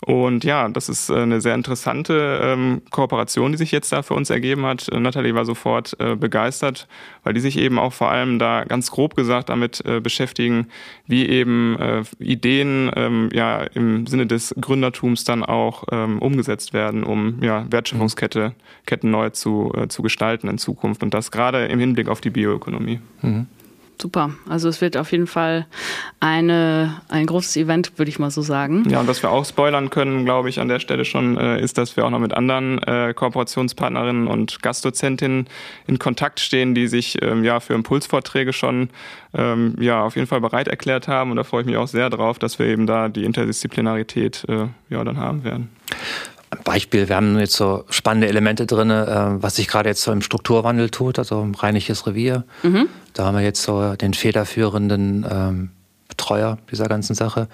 Und 0.00 0.44
ja, 0.44 0.68
das 0.68 0.88
ist 0.88 1.10
äh, 1.10 1.16
eine 1.16 1.40
sehr 1.40 1.54
interessante 1.54 2.40
ähm, 2.42 2.82
Kooperation, 2.90 3.50
die 3.50 3.58
sich 3.58 3.72
jetzt 3.72 3.90
da 3.90 4.02
für 4.02 4.14
uns 4.14 4.30
ergeben 4.30 4.64
hat. 4.64 4.88
Äh, 4.88 5.00
Nathalie 5.00 5.34
war 5.34 5.44
sofort 5.44 5.96
äh, 5.98 6.14
begeistert, 6.14 6.86
weil 7.24 7.34
die 7.34 7.40
sich 7.40 7.58
eben 7.58 7.80
auch 7.80 7.92
vor 7.92 8.08
allem 8.10 8.38
da 8.38 8.64
ganz 8.64 8.92
grob 8.92 9.16
gesagt 9.16 9.48
damit 9.48 9.84
äh, 9.84 10.00
beschäftigen, 10.00 10.68
wie 11.06 11.26
eben 11.28 11.76
äh, 11.80 12.04
Ideen 12.20 12.92
ähm, 12.94 13.28
ja 13.32 13.62
im 13.62 14.06
Sinne 14.06 14.26
des 14.26 14.54
Gründertums 14.60 15.24
dann 15.24 15.42
auch 15.42 15.84
ähm, 15.90 16.20
umgesetzt 16.20 16.72
werden, 16.72 17.02
um 17.02 17.42
ja 17.42 17.66
Wertschöpfungskette 17.68 18.54
Ketten 18.86 19.10
neu 19.10 19.30
zu, 19.30 19.72
äh, 19.76 19.88
zu 19.88 20.02
gestalten 20.02 20.46
in 20.46 20.58
Zukunft 20.58 21.02
und 21.02 21.12
das 21.12 21.32
gerade 21.32 21.66
im 21.66 21.80
Hinblick 21.80 22.08
auf 22.08 22.20
die 22.20 22.30
Bioökonomie. 22.30 23.00
Mhm 23.22 23.48
super. 24.00 24.30
Also 24.48 24.68
es 24.68 24.80
wird 24.80 24.96
auf 24.96 25.12
jeden 25.12 25.26
Fall 25.26 25.66
eine, 26.20 27.00
ein 27.08 27.26
großes 27.26 27.56
Event, 27.56 27.98
würde 27.98 28.08
ich 28.08 28.18
mal 28.18 28.30
so 28.30 28.42
sagen. 28.42 28.88
Ja, 28.88 29.00
und 29.00 29.08
was 29.08 29.22
wir 29.22 29.30
auch 29.30 29.44
spoilern 29.44 29.90
können, 29.90 30.24
glaube 30.24 30.48
ich, 30.48 30.60
an 30.60 30.68
der 30.68 30.78
Stelle 30.80 31.04
schon, 31.04 31.36
äh, 31.36 31.60
ist, 31.60 31.78
dass 31.78 31.96
wir 31.96 32.04
auch 32.04 32.10
noch 32.10 32.18
mit 32.18 32.34
anderen 32.34 32.78
äh, 32.82 33.12
Kooperationspartnerinnen 33.14 34.26
und 34.26 34.62
Gastdozentinnen 34.62 35.48
in 35.86 35.98
Kontakt 35.98 36.40
stehen, 36.40 36.74
die 36.74 36.88
sich 36.88 37.22
ähm, 37.22 37.44
ja 37.44 37.60
für 37.60 37.74
Impulsvorträge 37.74 38.52
schon 38.52 38.90
ähm, 39.34 39.76
ja 39.80 40.02
auf 40.02 40.16
jeden 40.16 40.26
Fall 40.26 40.40
bereit 40.40 40.68
erklärt 40.68 41.08
haben. 41.08 41.30
Und 41.30 41.36
da 41.36 41.44
freue 41.44 41.62
ich 41.62 41.66
mich 41.66 41.76
auch 41.76 41.88
sehr 41.88 42.10
drauf, 42.10 42.38
dass 42.38 42.58
wir 42.58 42.66
eben 42.66 42.86
da 42.86 43.08
die 43.08 43.24
Interdisziplinarität 43.24 44.44
äh, 44.48 44.66
ja 44.88 45.04
dann 45.04 45.18
haben 45.18 45.44
werden. 45.44 45.68
Beispiel, 46.64 47.08
wir 47.08 47.16
haben 47.16 47.38
jetzt 47.38 47.54
so 47.54 47.84
spannende 47.90 48.28
Elemente 48.28 48.66
drin, 48.66 48.90
äh, 48.90 49.42
was 49.42 49.56
sich 49.56 49.68
gerade 49.68 49.88
jetzt 49.88 50.02
so 50.02 50.12
im 50.12 50.22
Strukturwandel 50.22 50.90
tut, 50.90 51.18
also 51.18 51.42
im 51.42 51.54
reinliches 51.54 52.06
Revier. 52.06 52.44
Mhm. 52.62 52.88
Da 53.12 53.26
haben 53.26 53.36
wir 53.36 53.44
jetzt 53.44 53.62
so 53.62 53.94
den 53.96 54.14
federführenden 54.14 55.26
ähm, 55.30 55.70
Betreuer 56.08 56.58
dieser 56.70 56.86
ganzen 56.86 57.14
Sache 57.14 57.48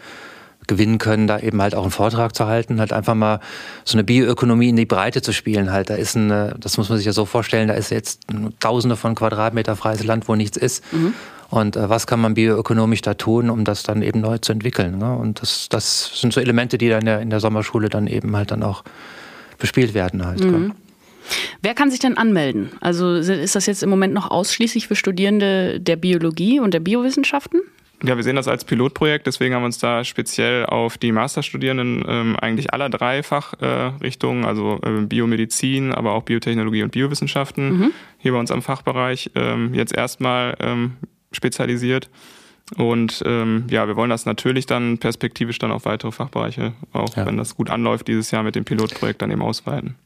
gewinnen 0.67 0.99
können, 0.99 1.27
da 1.27 1.39
eben 1.39 1.61
halt 1.61 1.75
auch 1.75 1.83
einen 1.83 1.91
Vortrag 1.91 2.35
zu 2.35 2.47
halten, 2.47 2.81
halt 2.81 2.93
einfach 2.93 3.15
mal 3.15 3.41
so 3.85 3.97
eine 3.97 4.05
Bioökonomie 4.05 4.71
in 4.71 4.77
die 4.77 4.87
Breite 4.87 5.21
zu 5.21 5.33
spielen. 5.33 5.73
Halt, 5.73 5.91
da 5.91 5.95
ist 5.95 6.15
ein, 6.15 6.55
das 6.59 6.79
muss 6.79 6.89
man 6.89 6.97
sich 6.97 7.07
ja 7.07 7.13
so 7.13 7.27
vorstellen, 7.27 7.69
da 7.69 7.75
ist 7.75 7.91
jetzt 7.91 8.23
Tausende 8.61 8.97
von 8.97 9.15
Quadratmeter 9.15 9.77
freies 9.77 10.05
Land, 10.05 10.27
wo 10.29 10.35
nichts 10.35 10.57
ist. 10.57 10.83
Mhm. 10.93 11.15
Und 11.51 11.77
äh, 11.77 11.89
was 11.89 12.07
kann 12.07 12.21
man 12.21 12.35
bioökonomisch 12.35 13.03
da 13.03 13.15
tun, 13.15 13.51
um 13.51 13.65
das 13.65 13.83
dann 13.83 14.03
eben 14.03 14.21
neu 14.21 14.39
zu 14.39 14.53
entwickeln? 14.53 14.99
Ne? 14.99 15.17
Und 15.17 15.43
das, 15.43 15.69
das 15.69 16.21
sind 16.21 16.33
so 16.33 16.41
Elemente, 16.41 16.79
die 16.79 16.89
dann 16.89 17.01
in 17.01 17.07
der, 17.07 17.21
in 17.21 17.31
der 17.31 17.41
Sommerschule 17.41 17.89
dann 17.89 18.07
eben 18.07 18.35
halt 18.37 18.51
dann 18.51 18.63
auch 18.63 18.85
bespielt 19.59 19.95
werden 19.95 20.25
halt. 20.25 20.41
Mhm. 20.41 20.73
Wer 21.63 21.75
kann 21.75 21.91
sich 21.91 22.01
denn 22.01 22.19
anmelden? 22.19 22.71
Also 22.81 23.15
ist 23.15 23.55
das 23.55 23.67
jetzt 23.67 23.83
im 23.83 23.89
Moment 23.89 24.13
noch 24.13 24.31
ausschließlich 24.31 24.89
für 24.89 24.97
Studierende 24.97 25.81
der 25.81 25.97
Biologie 25.97 26.61
und 26.61 26.75
der 26.75 26.81
Biowissenschaften? 26.81 27.63
Ja, 28.03 28.17
wir 28.17 28.23
sehen 28.23 28.37
das 28.37 28.49
als 28.49 28.65
Pilotprojekt, 28.67 29.27
deswegen 29.27 29.55
haben 29.55 29.63
wir 29.63 29.67
uns 29.67 29.79
da 29.79 30.05
speziell 30.05 30.67
auf 30.67 30.99
die 30.99 31.11
Masterstudierenden 31.11 32.05
ähm, 32.07 32.37
eigentlich 32.37 32.75
aller 32.75 32.91
drei 32.91 33.23
Fachrichtungen, 33.23 34.45
äh, 34.45 34.47
also 34.47 34.79
äh, 34.83 35.07
Biomedizin, 35.07 35.93
aber 35.93 36.13
auch 36.13 36.25
Biotechnologie 36.25 36.83
und 36.83 36.91
Biowissenschaften, 36.91 37.79
mhm. 37.79 37.93
hier 38.19 38.33
bei 38.33 38.39
uns 38.39 38.51
am 38.51 38.61
Fachbereich 38.61 39.31
ähm, 39.35 39.73
jetzt 39.73 39.97
erstmal 39.97 40.55
ähm, 40.61 40.97
spezialisiert. 41.35 42.09
Und 42.77 43.23
ähm, 43.27 43.67
ja, 43.69 43.87
wir 43.87 43.97
wollen 43.97 44.11
das 44.11 44.25
natürlich 44.25 44.65
dann 44.65 44.99
perspektivisch 44.99 45.59
dann 45.59 45.71
auf 45.71 45.85
weitere 45.85 46.13
Fachbereiche, 46.13 46.73
auch 46.93 47.15
ja. 47.17 47.27
wenn 47.27 47.37
das 47.37 47.57
gut 47.57 47.69
anläuft, 47.69 48.09
dieses 48.09 48.31
Jahr 48.31 48.43
mit 48.43 48.55
dem 48.55 48.65
Pilotprojekt 48.65 49.21
dann 49.21 49.31
eben 49.31 49.43
ausweiten. 49.43 49.97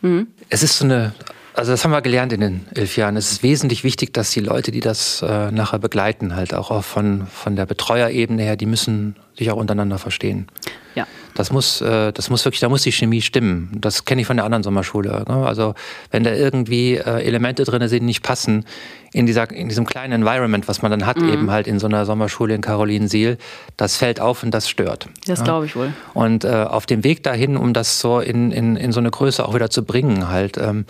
Mhm. 0.00 0.26
Es 0.48 0.64
ist 0.64 0.78
so 0.78 0.84
eine, 0.84 1.12
also 1.54 1.70
das 1.70 1.84
haben 1.84 1.92
wir 1.92 2.02
gelernt 2.02 2.32
in 2.32 2.40
den 2.40 2.66
elf 2.74 2.96
Jahren. 2.96 3.16
Es 3.16 3.30
ist 3.30 3.42
wesentlich 3.42 3.84
wichtig, 3.84 4.12
dass 4.12 4.32
die 4.32 4.40
Leute, 4.40 4.72
die 4.72 4.80
das 4.80 5.22
äh, 5.22 5.52
nachher 5.52 5.78
begleiten, 5.78 6.34
halt 6.34 6.52
auch, 6.52 6.70
auch 6.70 6.84
von, 6.84 7.26
von 7.28 7.54
der 7.54 7.66
Betreuerebene 7.66 8.42
her, 8.42 8.56
die 8.56 8.66
müssen 8.66 9.16
sich 9.36 9.50
auch 9.50 9.56
untereinander 9.56 9.98
verstehen. 9.98 10.48
Ja. 10.96 11.06
Das 11.38 11.52
muss, 11.52 11.80
äh, 11.80 12.12
das 12.12 12.30
muss 12.30 12.44
wirklich, 12.44 12.58
da 12.58 12.68
muss 12.68 12.82
die 12.82 12.90
Chemie 12.90 13.22
stimmen. 13.22 13.70
Das 13.80 14.04
kenne 14.04 14.22
ich 14.22 14.26
von 14.26 14.36
der 14.36 14.44
anderen 14.44 14.64
Sommerschule. 14.64 15.24
Ne? 15.28 15.46
Also 15.46 15.74
wenn 16.10 16.24
da 16.24 16.32
irgendwie 16.34 16.96
äh, 16.96 17.22
Elemente 17.22 17.62
drin 17.62 17.86
sind, 17.86 18.00
die 18.00 18.06
nicht 18.06 18.24
passen, 18.24 18.64
in, 19.12 19.24
dieser, 19.24 19.48
in 19.52 19.68
diesem 19.68 19.86
kleinen 19.86 20.14
Environment, 20.14 20.66
was 20.66 20.82
man 20.82 20.90
dann 20.90 21.06
hat, 21.06 21.16
mhm. 21.18 21.28
eben 21.28 21.50
halt 21.52 21.68
in 21.68 21.78
so 21.78 21.86
einer 21.86 22.06
Sommerschule 22.06 22.56
in 22.56 22.60
Carolinensiel, 22.60 23.38
das 23.76 23.96
fällt 23.96 24.18
auf 24.18 24.42
und 24.42 24.52
das 24.52 24.68
stört. 24.68 25.08
Das 25.28 25.38
ja? 25.38 25.44
glaube 25.44 25.66
ich 25.66 25.76
wohl. 25.76 25.92
Und 26.12 26.42
äh, 26.42 26.48
auf 26.48 26.86
dem 26.86 27.04
Weg 27.04 27.22
dahin, 27.22 27.56
um 27.56 27.72
das 27.72 28.00
so 28.00 28.18
in, 28.18 28.50
in, 28.50 28.74
in 28.74 28.90
so 28.90 28.98
eine 28.98 29.12
Größe 29.12 29.46
auch 29.46 29.54
wieder 29.54 29.70
zu 29.70 29.84
bringen, 29.84 30.28
halt, 30.28 30.58
ähm, 30.58 30.86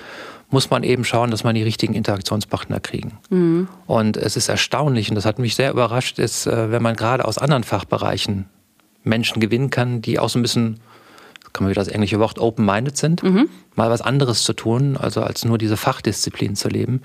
muss 0.49 0.71
man 0.71 0.83
eben 0.83 1.05
schauen, 1.05 1.31
dass 1.31 1.45
man 1.45 1.57
die 1.57 1.63
richtigen 1.63 1.93
Interaktionspartner 1.93 2.81
kriegen. 2.81 3.19
Mhm. 3.29 3.69
Und 3.87 4.17
es 4.17 4.39
ist 4.39 4.49
erstaunlich, 4.49 5.11
und 5.11 5.15
das 5.15 5.27
hat 5.27 5.39
mich 5.39 5.55
sehr 5.55 5.71
überrascht, 5.71 6.19
ist, 6.19 6.47
wenn 6.47 6.83
man 6.83 6.97
gerade 6.97 7.27
aus 7.27 7.37
anderen 7.37 7.65
Fachbereichen 7.65 8.47
Menschen 9.05 9.41
gewinnen 9.41 9.71
kann, 9.71 10.03
die 10.03 10.19
auch 10.19 10.29
so 10.29 10.39
ein 10.39 10.43
bisschen, 10.43 10.81
kann 11.53 11.65
man 11.65 11.71
wieder 11.71 11.83
das 11.83 11.93
englische 11.93 12.19
Wort, 12.19 12.39
open-minded 12.39 12.97
sind, 12.97 13.23
mhm. 13.23 13.49
mal 13.75 13.91
was 13.91 14.01
anderes 14.01 14.43
zu 14.43 14.53
tun, 14.53 14.97
also 14.97 15.23
als 15.23 15.45
nur 15.45 15.59
diese 15.59 15.77
Fachdisziplin 15.77 16.57
zu 16.57 16.69
leben, 16.69 17.03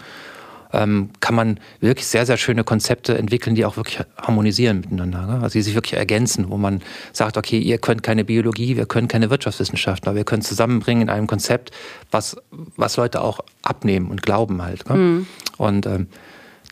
ähm, 0.73 1.11
kann 1.19 1.35
man 1.35 1.59
wirklich 1.79 2.07
sehr, 2.07 2.25
sehr 2.25 2.37
schöne 2.37 2.63
Konzepte 2.63 3.17
entwickeln, 3.17 3.55
die 3.55 3.63
auch 3.63 3.77
wirklich 3.77 3.99
harmonisieren 4.17 4.81
miteinander. 4.81 5.27
Ne? 5.27 5.33
Also 5.43 5.53
die 5.53 5.61
sich 5.61 5.75
wirklich 5.75 5.93
ergänzen, 5.93 6.49
wo 6.49 6.57
man 6.57 6.81
sagt, 7.13 7.37
okay, 7.37 7.59
ihr 7.59 7.77
könnt 7.77 8.01
keine 8.01 8.25
Biologie, 8.25 8.75
wir 8.75 8.87
können 8.87 9.07
keine 9.07 9.29
Wirtschaftswissenschaften, 9.29 10.09
aber 10.09 10.17
wir 10.17 10.25
können 10.25 10.41
zusammenbringen 10.41 11.03
in 11.03 11.09
einem 11.09 11.27
Konzept, 11.27 11.71
was, 12.11 12.35
was 12.75 12.97
Leute 12.97 13.21
auch 13.21 13.39
abnehmen 13.61 14.09
und 14.09 14.23
glauben 14.23 14.63
halt. 14.63 14.89
Ne? 14.89 14.95
Mhm. 14.95 15.27
Und 15.57 15.85
ähm, 15.85 16.07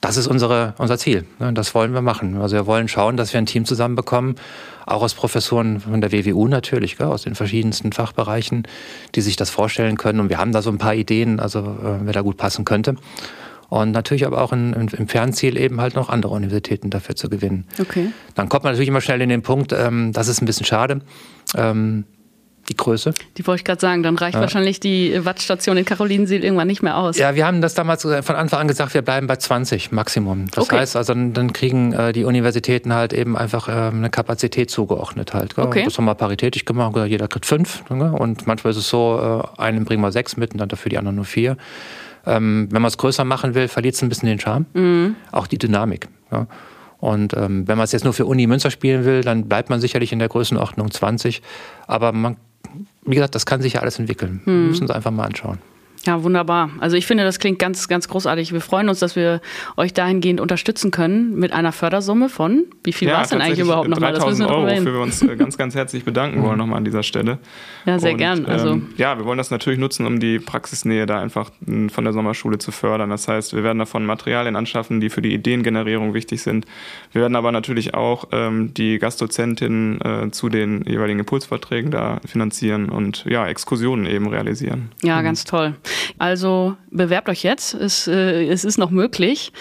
das 0.02 0.18
ist 0.18 0.26
unsere, 0.26 0.74
unser 0.80 0.98
Ziel. 0.98 1.26
Ne? 1.38 1.54
Das 1.54 1.76
wollen 1.76 1.94
wir 1.94 2.02
machen. 2.02 2.42
Also 2.42 2.56
wir 2.56 2.66
wollen 2.66 2.88
schauen, 2.88 3.18
dass 3.18 3.34
wir 3.34 3.38
ein 3.38 3.46
Team 3.46 3.66
zusammenbekommen, 3.66 4.36
auch 4.86 5.02
aus 5.02 5.14
Professoren 5.14 5.80
von 5.80 6.02
der 6.02 6.12
WWU 6.12 6.48
natürlich, 6.48 7.00
aus 7.00 7.24
den 7.24 7.36
verschiedensten 7.36 7.92
Fachbereichen, 7.92 8.68
die 9.16 9.22
sich 9.22 9.36
das 9.36 9.50
vorstellen 9.50 9.98
können. 9.98 10.20
Und 10.20 10.30
wir 10.30 10.38
haben 10.38 10.52
da 10.52 10.62
so 10.62 10.70
ein 10.70 10.78
paar 10.78 10.96
Ideen, 10.96 11.40
also 11.40 11.60
äh, 11.60 12.00
wer 12.02 12.14
da 12.14 12.22
gut 12.22 12.38
passen 12.38 12.66
könnte. 12.66 12.96
Und 13.70 13.92
natürlich 13.92 14.26
aber 14.26 14.42
auch 14.42 14.52
in, 14.52 14.74
in, 14.74 14.88
im 14.90 15.08
Fernziel 15.08 15.58
eben 15.58 15.80
halt 15.80 15.96
noch 15.96 16.10
andere 16.10 16.34
Universitäten 16.34 16.90
dafür 16.90 17.16
zu 17.16 17.30
gewinnen. 17.30 17.66
Okay. 17.80 18.12
Dann 18.36 18.50
kommt 18.50 18.66
man 18.66 18.74
natürlich 18.74 18.90
immer 18.90 19.00
schnell 19.00 19.22
in 19.22 19.30
den 19.30 19.44
Punkt, 19.44 19.72
ähm, 19.72 20.12
das 20.12 20.28
ist 20.28 20.42
ein 20.42 20.46
bisschen 20.46 20.66
schade. 20.66 21.00
Ähm, 21.56 22.04
die 22.70 22.76
Größe. 22.76 23.14
Die 23.38 23.48
wollte 23.48 23.62
ich 23.62 23.66
gerade 23.66 23.82
sagen, 23.82 24.04
dann 24.04 24.18
reicht 24.18 24.36
ja. 24.36 24.42
wahrscheinlich 24.42 24.80
die 24.80 25.26
Wattstation 25.26 25.78
in 25.78 25.86
Karolinensiel 25.86 26.44
irgendwann 26.44 26.68
nicht 26.68 26.82
mehr 26.82 26.98
aus. 26.98 27.18
Ja, 27.18 27.36
wir 27.36 27.46
haben 27.46 27.62
das 27.62 27.74
damals 27.74 28.04
von 28.04 28.36
Anfang 28.36 28.60
an 28.60 28.68
gesagt, 28.68 28.94
wir 28.94 29.02
bleiben 29.02 29.28
bei 29.28 29.36
20 29.36 29.92
Maximum. 29.92 30.48
Das 30.52 30.66
okay. 30.66 30.78
heißt, 30.78 30.96
also 30.96 31.14
dann 31.14 31.54
kriegen 31.54 31.94
äh, 31.94 32.14
die 32.14 32.24
Universitäten 32.24 32.94
halt 32.94 33.14
eben 33.14 33.38
einfach 33.38 33.68
äh, 33.68 33.72
eine 33.72 34.10
Kapazität 34.10 34.70
zugeordnet 34.70 35.34
halt. 35.34 35.56
Gell? 35.56 35.66
Okay. 35.66 35.84
Das 35.86 35.98
haben 35.98 36.06
wir 36.06 36.16
paritätisch 36.16 36.66
gemacht, 36.66 36.96
jeder 37.08 37.28
kriegt 37.28 37.46
fünf. 37.46 37.84
Gell? 37.90 38.02
Und 38.02 38.48
manchmal 38.48 38.72
ist 38.72 38.78
es 38.78 38.90
so, 38.90 39.44
äh, 39.58 39.62
einen 39.62 39.86
bringen 39.86 40.02
wir 40.02 40.12
sechs 40.12 40.38
mit 40.38 40.54
und 40.54 40.60
dann 40.60 40.70
dafür 40.70 40.90
die 40.90 40.98
anderen 40.98 41.16
nur 41.16 41.26
vier. 41.26 41.58
Ähm, 42.26 42.68
wenn 42.70 42.82
man 42.82 42.90
es 42.90 42.98
größer 42.98 43.26
machen 43.26 43.56
will, 43.56 43.68
verliert 43.68 43.96
es 43.96 44.04
ein 44.04 44.10
bisschen 44.10 44.30
den 44.30 44.40
Charme, 44.40 44.66
mhm. 44.74 45.16
auch 45.32 45.48
die 45.48 45.58
Dynamik. 45.58 46.08
Ja? 46.32 46.48
Und 47.00 47.36
ähm, 47.36 47.68
wenn 47.68 47.78
man 47.78 47.86
es 47.86 47.92
jetzt 47.92 48.04
nur 48.04 48.14
für 48.14 48.28
Uni 48.28 48.46
Münster 48.46 48.70
spielen 48.70 49.06
will, 49.06 49.22
dann 49.22 49.50
bleibt 49.50 49.72
man 49.72 49.82
sicherlich 49.82 50.14
in 50.14 50.20
der 50.20 50.30
Größenordnung 50.30 50.92
20. 50.92 51.42
Aber 51.88 52.12
man 52.12 52.38
wie 53.04 53.16
gesagt, 53.16 53.36
das 53.36 53.46
kann 53.46 53.62
sich 53.62 53.74
ja 53.74 53.82
alles 53.82 54.00
entwickeln. 54.00 54.42
Hm. 54.44 54.54
Wir 54.54 54.70
müssen 54.70 54.84
uns 54.84 54.92
einfach 54.92 55.12
mal 55.12 55.26
anschauen. 55.26 55.60
Ja, 56.06 56.24
wunderbar. 56.24 56.72
Also 56.80 56.98
ich 56.98 57.06
finde, 57.06 57.24
das 57.24 57.38
klingt 57.40 57.60
ganz, 57.60 57.88
ganz 57.88 58.08
großartig. 58.08 58.54
Wir 58.54 58.62
freuen 58.62 58.90
uns, 58.90 59.00
dass 59.00 59.16
wir 59.16 59.42
euch 59.78 59.94
dahingehend 59.94 60.40
unterstützen 60.40 60.90
können 60.90 61.36
mit 61.38 61.54
einer 61.54 61.72
Fördersumme 61.72 62.28
von, 62.28 62.66
wie 62.84 62.94
viel 62.94 63.08
ja, 63.08 63.16
war 63.16 63.24
es 63.24 63.30
denn 63.30 63.42
eigentlich 63.42 63.60
überhaupt 63.60 63.88
nochmal? 63.88 64.14
Das 64.14 64.26
müssen 64.26 64.48
wir 64.48 64.50
Euro, 64.50 64.68
wofür 64.68 64.94
wir 64.94 65.02
uns 65.02 65.22
äh, 65.22 65.36
ganz, 65.36 65.58
ganz 65.58 65.76
herzlich 65.76 66.04
bedanken 66.04 66.42
wollen 66.44 66.58
nochmal 66.58 66.78
an 66.78 66.86
dieser 66.86 67.04
Stelle. 67.04 67.38
Ja, 67.86 68.00
sehr 68.00 68.14
Und, 68.14 68.18
gern. 68.18 68.46
Also 68.46 68.72
ähm, 68.72 68.90
ja, 68.98 69.18
wir 69.18 69.26
wollen 69.26 69.38
das 69.38 69.52
natürlich 69.52 69.80
nutzen, 69.80 70.06
um 70.08 70.20
die 70.20 70.40
Praxisnähe 70.40 71.06
da 71.06 71.20
einfach 71.20 71.52
von 71.90 72.04
der 72.04 72.14
Sommerschule 72.14 72.58
zu 72.58 72.72
fördern. 72.72 73.10
Das 73.10 73.28
heißt, 73.28 73.56
wir 73.56 73.64
werden 73.64 73.80
davon 73.80 74.06
Materialien 74.06 74.56
anschaffen, 74.56 75.02
die 75.02 75.10
für 75.10 75.22
die 75.22 75.34
Ideengenerierung 75.34 76.14
wichtig 76.14 76.42
sind. 76.42 76.66
Wir 77.12 77.22
werden 77.22 77.36
aber 77.36 77.52
natürlich 77.52 77.94
auch 77.94 78.26
ähm, 78.32 78.74
die 78.74 78.98
Gastdozentinnen 78.98 80.02
äh, 80.02 80.32
zu 80.32 80.50
den 80.50 80.84
jeweiligen 80.86 81.20
Impulsverträgen 81.20 81.92
da 81.92 82.20
finanzieren 82.26 82.90
und 82.90 83.26
ja, 83.26 83.48
Exkursionen 83.48 84.06
eben 84.06 84.28
realisieren. 84.28 84.92
Ja, 85.04 85.20
mhm. 85.20 85.24
ganz 85.26 85.46
toll. 85.46 85.76
Also 86.18 86.76
bewerbt 86.90 87.30
euch 87.30 87.44
jetzt. 87.44 87.74
Es, 87.74 88.08
äh, 88.08 88.46
es 88.48 88.64
ist 88.64 88.78
noch 88.78 88.92
möglich. 88.92 89.52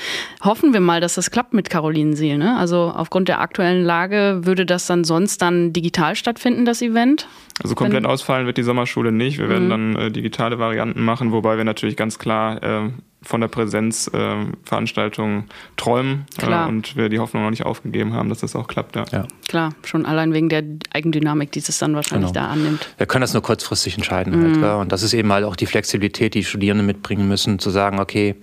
Hoffen 0.42 0.72
wir 0.72 0.80
mal, 0.80 1.00
dass 1.00 1.14
das 1.14 1.30
klappt 1.30 1.54
mit 1.54 1.70
Carolinensiel. 1.70 2.38
Ne? 2.38 2.56
Also 2.56 2.92
aufgrund 2.94 3.28
der 3.28 3.40
aktuellen 3.40 3.84
Lage 3.84 4.40
würde 4.42 4.66
das 4.66 4.87
dann 4.87 5.04
sonst 5.04 5.42
dann 5.42 5.72
digital 5.72 6.16
stattfinden, 6.16 6.64
das 6.64 6.82
Event? 6.82 7.28
Also 7.62 7.75
komplett 7.75 8.04
Wenn, 8.04 8.10
ausfallen 8.10 8.46
wird 8.46 8.56
die 8.56 8.62
Sommerschule 8.62 9.12
nicht. 9.12 9.38
Wir 9.38 9.49
werden 9.49 9.66
mhm. 9.66 9.70
dann 9.70 9.96
äh, 9.96 10.10
digitale 10.10 10.58
Varianten 10.58 11.02
machen, 11.02 11.32
wobei 11.32 11.56
wir 11.56 11.64
natürlich 11.64 11.96
ganz 11.96 12.18
klar 12.18 12.62
äh, 12.62 12.90
von 13.22 13.42
der 13.42 13.48
Präsenzveranstaltung 13.48 15.40
äh, 15.40 15.44
träumen 15.76 16.24
äh, 16.40 16.68
und 16.68 16.96
wir 16.96 17.10
die 17.10 17.18
Hoffnung 17.18 17.42
noch 17.42 17.50
nicht 17.50 17.66
aufgegeben 17.66 18.14
haben, 18.14 18.30
dass 18.30 18.38
das 18.40 18.56
auch 18.56 18.66
klappt. 18.66 18.96
Ja. 18.96 19.04
ja. 19.12 19.26
Klar, 19.46 19.74
schon 19.84 20.06
allein 20.06 20.32
wegen 20.32 20.48
der 20.48 20.62
Eigendynamik, 20.92 21.52
die 21.52 21.58
es 21.58 21.78
dann 21.78 21.94
wahrscheinlich 21.94 22.32
genau. 22.32 22.46
da 22.46 22.52
annimmt. 22.52 22.88
Wir 22.96 23.06
können 23.06 23.20
das 23.20 23.34
nur 23.34 23.42
kurzfristig 23.42 23.96
entscheiden. 23.96 24.32
Halt, 24.42 24.56
mhm. 24.56 24.64
Halt, 24.64 24.80
und 24.80 24.92
das 24.92 25.02
ist 25.02 25.12
eben 25.12 25.30
halt 25.32 25.44
auch 25.44 25.56
die 25.56 25.66
Flexibilität, 25.66 26.32
die 26.34 26.44
Studierende 26.44 26.82
mitbringen 26.82 27.28
müssen, 27.28 27.58
zu 27.58 27.68
sagen, 27.70 28.00
okay, 28.00 28.36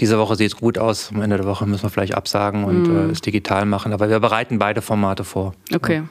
diese 0.00 0.18
Woche 0.18 0.36
sieht 0.36 0.48
es 0.48 0.56
gut 0.56 0.78
aus, 0.78 1.10
am 1.12 1.20
Ende 1.20 1.36
der 1.36 1.46
Woche 1.46 1.66
müssen 1.66 1.82
wir 1.82 1.90
vielleicht 1.90 2.14
absagen 2.14 2.64
und 2.64 2.88
mhm. 2.88 3.10
äh, 3.10 3.12
es 3.12 3.20
digital 3.20 3.66
machen. 3.66 3.92
Aber 3.92 4.08
wir 4.08 4.18
bereiten 4.20 4.58
beide 4.58 4.80
Formate 4.80 5.24
vor. 5.24 5.54
Okay. 5.74 5.96
Ja. 5.96 6.04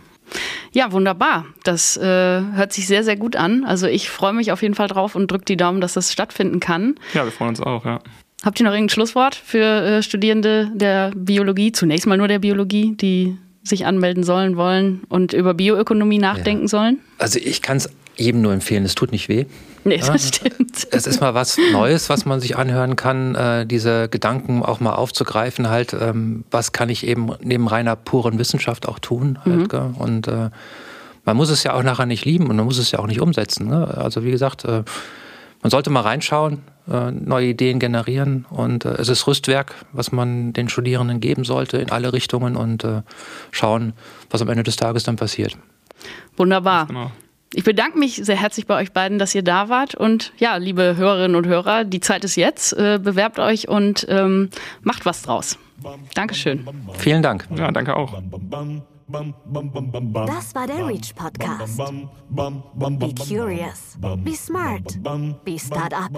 Ja, 0.71 0.91
wunderbar. 0.91 1.45
Das 1.63 1.97
äh, 1.97 2.03
hört 2.03 2.73
sich 2.73 2.87
sehr, 2.87 3.03
sehr 3.03 3.15
gut 3.17 3.35
an. 3.35 3.65
Also 3.65 3.87
ich 3.87 4.09
freue 4.09 4.33
mich 4.33 4.51
auf 4.51 4.61
jeden 4.61 4.75
Fall 4.75 4.87
drauf 4.87 5.15
und 5.15 5.29
drücke 5.29 5.45
die 5.45 5.57
Daumen, 5.57 5.81
dass 5.81 5.93
das 5.93 6.11
stattfinden 6.11 6.59
kann. 6.59 6.95
Ja, 7.13 7.25
wir 7.25 7.31
freuen 7.31 7.49
uns 7.49 7.61
auch, 7.61 7.85
ja. 7.85 7.99
Habt 8.43 8.59
ihr 8.59 8.65
noch 8.65 8.71
irgendein 8.71 8.93
Schlusswort 8.93 9.35
für 9.35 9.63
äh, 9.63 10.03
Studierende 10.03 10.71
der 10.73 11.11
Biologie? 11.15 11.71
Zunächst 11.71 12.07
mal 12.07 12.17
nur 12.17 12.27
der 12.27 12.39
Biologie, 12.39 12.95
die 12.95 13.37
sich 13.63 13.85
anmelden 13.85 14.23
sollen, 14.23 14.57
wollen 14.57 15.01
und 15.09 15.33
über 15.33 15.53
Bioökonomie 15.53 16.17
nachdenken 16.17 16.63
ja. 16.63 16.67
sollen? 16.67 16.99
Also 17.19 17.39
ich 17.39 17.61
kann 17.61 17.77
es 17.77 17.89
jedem 18.15 18.41
nur 18.41 18.53
empfehlen, 18.53 18.85
es 18.85 18.95
tut 18.95 19.11
nicht 19.11 19.29
weh. 19.29 19.45
Nee, 19.83 19.97
das 19.97 20.07
ja, 20.07 20.19
stimmt. 20.19 20.87
Es 20.91 21.07
ist 21.07 21.21
mal 21.21 21.33
was 21.33 21.57
Neues, 21.71 22.09
was 22.09 22.25
man 22.25 22.39
sich 22.39 22.55
anhören 22.55 22.95
kann, 22.95 23.35
äh, 23.35 23.65
diese 23.65 24.09
Gedanken 24.09 24.63
auch 24.63 24.79
mal 24.79 24.93
aufzugreifen, 24.93 25.69
halt, 25.69 25.93
ähm, 25.93 26.43
was 26.51 26.71
kann 26.71 26.89
ich 26.89 27.05
eben 27.05 27.31
neben 27.41 27.67
reiner 27.67 27.95
puren 27.95 28.37
Wissenschaft 28.37 28.87
auch 28.87 28.99
tun. 28.99 29.39
Halt, 29.43 29.73
mhm. 29.73 29.95
Und 29.95 30.27
äh, 30.27 30.51
man 31.25 31.37
muss 31.37 31.49
es 31.49 31.63
ja 31.63 31.73
auch 31.73 31.83
nachher 31.83 32.05
nicht 32.05 32.25
lieben 32.25 32.47
und 32.47 32.55
man 32.55 32.65
muss 32.65 32.77
es 32.77 32.91
ja 32.91 32.99
auch 32.99 33.07
nicht 33.07 33.21
umsetzen. 33.21 33.67
Ne? 33.67 33.87
Also 33.87 34.23
wie 34.23 34.31
gesagt, 34.31 34.65
äh, 34.65 34.83
man 35.61 35.69
sollte 35.69 35.89
mal 35.89 36.01
reinschauen, 36.01 36.63
äh, 36.89 37.11
neue 37.11 37.47
Ideen 37.47 37.79
generieren 37.79 38.45
und 38.49 38.85
äh, 38.85 38.95
es 38.95 39.09
ist 39.09 39.27
Rüstwerk, 39.27 39.75
was 39.93 40.11
man 40.11 40.53
den 40.53 40.69
Studierenden 40.69 41.19
geben 41.19 41.43
sollte 41.43 41.77
in 41.77 41.91
alle 41.91 42.13
Richtungen 42.13 42.55
und 42.55 42.83
äh, 42.83 43.01
schauen, 43.51 43.93
was 44.29 44.41
am 44.41 44.49
Ende 44.49 44.63
des 44.63 44.75
Tages 44.75 45.03
dann 45.03 45.15
passiert. 45.15 45.57
Wunderbar. 46.37 46.87
Genau. 46.87 47.11
Ich 47.53 47.65
bedanke 47.65 47.99
mich 47.99 48.15
sehr 48.15 48.37
herzlich 48.37 48.65
bei 48.65 48.79
euch 48.81 48.93
beiden, 48.93 49.19
dass 49.19 49.35
ihr 49.35 49.43
da 49.43 49.67
wart. 49.67 49.93
Und 49.93 50.31
ja, 50.37 50.55
liebe 50.55 50.95
Hörerinnen 50.95 51.35
und 51.35 51.47
Hörer, 51.47 51.83
die 51.83 51.99
Zeit 51.99 52.23
ist 52.23 52.37
jetzt. 52.37 52.71
Äh, 52.73 52.99
bewerbt 53.01 53.39
euch 53.39 53.67
und 53.67 54.05
ähm, 54.09 54.49
macht 54.83 55.05
was 55.05 55.21
draus. 55.23 55.57
Dankeschön. 56.13 56.65
Vielen 56.97 57.21
Dank. 57.21 57.47
Ja, 57.55 57.71
danke 57.71 57.95
auch. 57.95 58.21
Das 60.27 60.55
war 60.55 60.67
der 60.67 60.87
Reach 60.87 61.13
Podcast. 61.13 61.77
Be 62.29 63.13
curious, 63.27 63.97
be 64.23 64.35
smart, 64.35 64.97
be 65.43 65.59
startup. 65.59 66.09